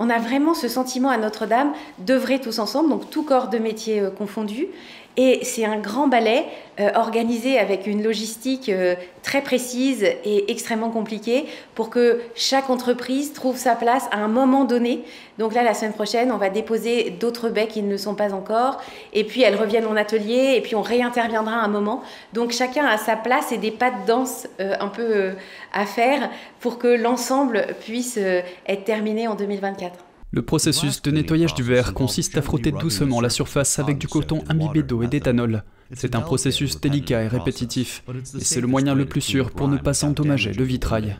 On 0.00 0.10
a 0.10 0.18
vraiment 0.18 0.54
ce 0.54 0.68
sentiment 0.68 1.10
à 1.10 1.18
Notre-Dame 1.18 1.72
d'œuvrer 1.98 2.40
tous 2.40 2.60
ensemble, 2.60 2.88
donc 2.88 3.10
tout 3.10 3.24
corps 3.24 3.48
de 3.48 3.58
métier 3.58 4.00
euh, 4.00 4.10
confondu, 4.10 4.68
et 5.16 5.40
c'est 5.44 5.64
un 5.64 5.78
grand 5.78 6.06
ballet 6.06 6.44
euh, 6.78 6.90
organisé 6.94 7.58
avec 7.58 7.88
une 7.88 8.04
logistique 8.04 8.68
euh, 8.68 8.94
très 9.24 9.42
précise 9.42 10.04
et 10.04 10.50
extrêmement 10.50 10.90
compliquée 10.90 11.46
pour 11.74 11.90
que 11.90 12.20
chaque 12.36 12.70
entreprise 12.70 13.32
trouve 13.32 13.56
sa 13.56 13.74
place 13.74 14.06
à 14.12 14.18
un 14.18 14.28
moment 14.28 14.64
donné. 14.64 15.02
Donc 15.38 15.54
là, 15.54 15.64
la 15.64 15.74
semaine 15.74 15.92
prochaine, 15.92 16.30
on 16.30 16.36
va 16.36 16.50
déposer 16.50 17.10
d'autres 17.10 17.48
baies 17.48 17.66
qui 17.66 17.82
ne 17.82 17.90
le 17.90 17.98
sont 17.98 18.14
pas 18.14 18.32
encore. 18.32 18.80
Et 19.12 19.24
puis 19.24 19.42
elles 19.42 19.56
reviennent 19.56 19.86
en 19.86 19.96
atelier 19.96 20.54
et 20.56 20.60
puis 20.60 20.76
on 20.76 20.82
réinterviendra 20.82 21.56
à 21.56 21.64
un 21.64 21.68
moment. 21.68 22.02
Donc 22.32 22.52
chacun 22.52 22.86
a 22.86 22.96
sa 22.96 23.16
place 23.16 23.50
et 23.50 23.58
des 23.58 23.72
pas 23.72 23.90
de 23.90 24.06
danse 24.06 24.46
euh, 24.60 24.76
un 24.78 24.88
peu 24.88 25.32
à 25.72 25.84
faire 25.84 26.30
pour 26.60 26.78
que 26.78 26.86
l'ensemble 26.86 27.66
puisse 27.80 28.18
être 28.18 28.84
terminé 28.84 29.26
en 29.26 29.34
2024. 29.34 30.07
Le 30.30 30.42
processus 30.42 31.00
de 31.00 31.10
nettoyage 31.10 31.54
du 31.54 31.62
verre 31.62 31.94
consiste 31.94 32.36
à 32.36 32.42
frotter 32.42 32.70
doucement 32.70 33.22
la 33.22 33.30
surface 33.30 33.78
avec 33.78 33.96
du 33.96 34.08
coton 34.08 34.44
imbibé 34.50 34.82
d'eau 34.82 35.02
et 35.02 35.06
d'éthanol. 35.06 35.62
C'est 35.94 36.14
un 36.14 36.20
processus 36.20 36.78
délicat 36.82 37.22
et 37.22 37.28
répétitif, 37.28 38.02
et 38.38 38.44
c'est 38.44 38.60
le 38.60 38.66
moyen 38.66 38.94
le 38.94 39.06
plus 39.06 39.22
sûr 39.22 39.50
pour 39.50 39.68
ne 39.68 39.78
pas 39.78 40.04
endommager 40.04 40.52
le 40.52 40.64
vitrail. 40.64 41.16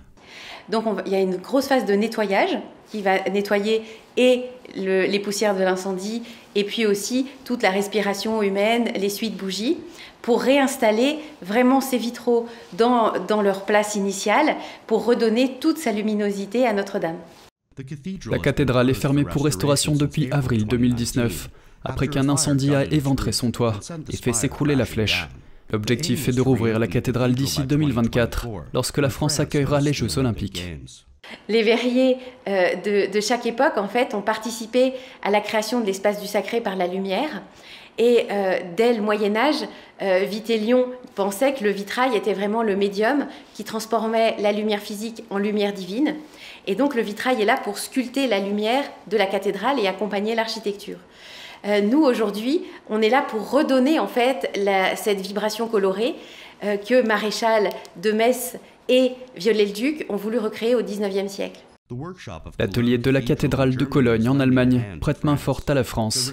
Donc 0.69 0.85
il 1.07 1.13
y 1.13 1.15
a 1.15 1.21
une 1.21 1.37
grosse 1.37 1.69
phase 1.69 1.87
de 1.87 1.95
nettoyage 1.95 2.59
qui 2.91 3.01
va 3.01 3.23
nettoyer 3.31 3.83
et 4.19 4.43
les 4.75 5.21
poussières 5.21 5.57
de 5.57 5.63
l'incendie 5.63 6.23
et 6.55 6.65
puis 6.65 6.85
aussi 6.85 7.27
toute 7.47 7.63
la 7.63 7.71
respiration 7.71 8.43
humaine, 8.43 8.91
les 8.95 9.09
suites 9.09 9.39
bougies, 9.39 9.79
pour 10.21 10.43
réinstaller 10.43 11.19
vraiment 11.41 11.81
ces 11.81 11.97
vitraux 11.97 12.47
dans, 12.75 13.15
dans 13.27 13.41
leur 13.41 13.65
place 13.65 13.95
initiale, 13.95 14.57
pour 14.87 15.07
redonner 15.07 15.57
toute 15.61 15.79
sa 15.79 15.93
luminosité 15.93 16.67
à 16.67 16.75
Notre-Dame. 16.75 17.17
La 18.31 18.39
cathédrale 18.39 18.91
est 18.91 18.95
fermée 18.95 19.25
pour 19.25 19.45
restauration 19.45 19.95
depuis 19.95 20.31
avril 20.31 20.67
2019, 20.67 21.51
après 21.85 22.09
qu'un 22.09 22.29
incendie 22.29 22.75
a 22.75 22.85
éventré 22.85 23.33
son 23.33 23.51
toit 23.51 23.79
et 24.13 24.17
fait 24.17 24.33
s'écrouler 24.33 24.75
la 24.75 24.85
flèche. 24.85 25.29
L'objectif 25.71 26.29
est 26.29 26.33
de 26.33 26.41
rouvrir 26.41 26.79
la 26.79 26.87
cathédrale 26.87 27.35
d'ici 27.35 27.63
2024, 27.63 28.49
lorsque 28.73 28.99
la 28.99 29.11
France 29.11 29.39
accueillera 29.39 29.81
les 29.81 29.93
Jeux 29.93 30.19
olympiques. 30.19 30.65
Les 31.49 31.63
verriers 31.63 32.17
euh, 32.49 33.09
de, 33.09 33.21
chaque 33.21 33.47
époque, 33.47 33.77
en 33.77 33.89
fait, 33.89 34.15
ont 34.15 34.23
participé 34.23 34.95
à 35.23 35.31
la 35.31 35.41
création 35.41 35.81
de 35.81 35.87
l'espace 35.87 36.21
du 36.21 36.27
sacré 36.27 36.61
par 36.61 36.75
la 36.75 36.87
lumière. 36.87 37.43
Et 37.99 38.27
euh, 38.31 38.61
dès 38.77 38.95
le 38.95 39.03
Moyen 39.03 39.35
Âge, 39.37 39.67
euh, 40.03 40.21
Vitélion 40.21 40.87
pensait 41.17 41.53
que 41.53 41.65
le 41.65 41.71
vitrail 41.71 42.17
était 42.17 42.33
vraiment 42.33 42.63
le 42.63 42.77
médium 42.77 43.27
qui 43.55 43.65
transformait 43.65 44.37
la 44.39 44.53
lumière 44.53 44.81
physique 44.81 45.25
en 45.31 45.39
lumière 45.39 45.73
divine. 45.73 46.15
Et 46.69 46.75
donc 46.75 46.95
le 46.95 47.01
vitrail 47.03 47.41
est 47.41 47.47
là 47.47 47.57
pour 47.57 47.79
sculpter 47.79 48.29
la 48.29 48.39
lumière 48.39 48.85
de 49.09 49.17
la 49.17 49.27
cathédrale 49.27 49.81
et 49.81 49.89
accompagner 49.89 50.35
l'architecture. 50.35 50.99
Euh, 51.65 51.81
nous, 51.81 52.03
aujourd'hui, 52.03 52.63
on 52.89 53.01
est 53.01 53.09
là 53.09 53.23
pour 53.23 53.51
redonner 53.51 53.99
en 53.99 54.07
fait 54.07 54.53
cette 54.97 55.21
vibration 55.21 55.67
colorée 55.67 56.15
euh, 56.63 56.77
que 56.77 57.05
Maréchal 57.05 57.71
de 57.97 58.13
Metz 58.13 58.57
et 58.89 59.13
Viollet-le-Duc 59.37 60.07
ont 60.11 60.17
voulu 60.17 60.39
recréer 60.39 60.75
au 60.75 60.83
XIXe 60.83 61.33
siècle. 61.33 61.61
L'atelier 62.59 62.99
de 62.99 63.11
la 63.11 63.23
cathédrale 63.23 63.75
de 63.75 63.85
Cologne 63.87 64.29
en 64.29 64.39
Allemagne 64.39 64.85
prête 65.01 65.25
main 65.25 65.39
forte 65.39 65.71
à 65.71 65.75
la 65.75 65.85
France. 65.85 66.31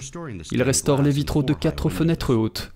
Il 0.52 0.62
restaure 0.62 1.00
les 1.00 1.10
vitraux 1.10 1.42
de 1.42 1.54
quatre 1.54 1.88
fenêtres 1.88 2.34
hautes, 2.34 2.72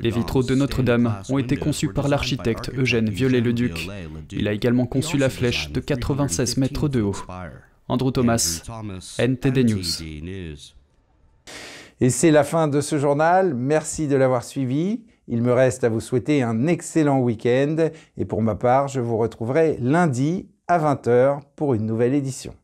les 0.00 0.10
vitraux 0.10 0.42
de 0.42 0.54
Notre-Dame 0.54 1.22
ont 1.28 1.38
été 1.38 1.56
conçus 1.56 1.92
par 1.92 2.08
l'architecte 2.08 2.70
Eugène 2.76 3.10
Viollet-le-Duc. 3.10 3.88
Il 4.32 4.48
a 4.48 4.52
également 4.52 4.86
conçu 4.86 5.16
la 5.18 5.28
flèche 5.28 5.70
de 5.70 5.80
96 5.80 6.56
mètres 6.56 6.88
de 6.88 7.02
haut. 7.02 7.16
Andrew 7.88 8.10
Thomas, 8.10 8.62
NTD 9.18 9.64
News. 9.64 9.82
Et 12.00 12.10
c'est 12.10 12.30
la 12.30 12.44
fin 12.44 12.68
de 12.68 12.80
ce 12.80 12.98
journal. 12.98 13.54
Merci 13.54 14.08
de 14.08 14.16
l'avoir 14.16 14.44
suivi. 14.44 15.02
Il 15.28 15.42
me 15.42 15.52
reste 15.52 15.84
à 15.84 15.88
vous 15.88 16.00
souhaiter 16.00 16.42
un 16.42 16.66
excellent 16.66 17.20
week-end. 17.20 17.90
Et 18.16 18.24
pour 18.24 18.42
ma 18.42 18.54
part, 18.54 18.88
je 18.88 19.00
vous 19.00 19.16
retrouverai 19.16 19.76
lundi 19.80 20.48
à 20.66 20.78
20h 20.78 21.40
pour 21.56 21.74
une 21.74 21.84
nouvelle 21.86 22.14
édition. 22.14 22.54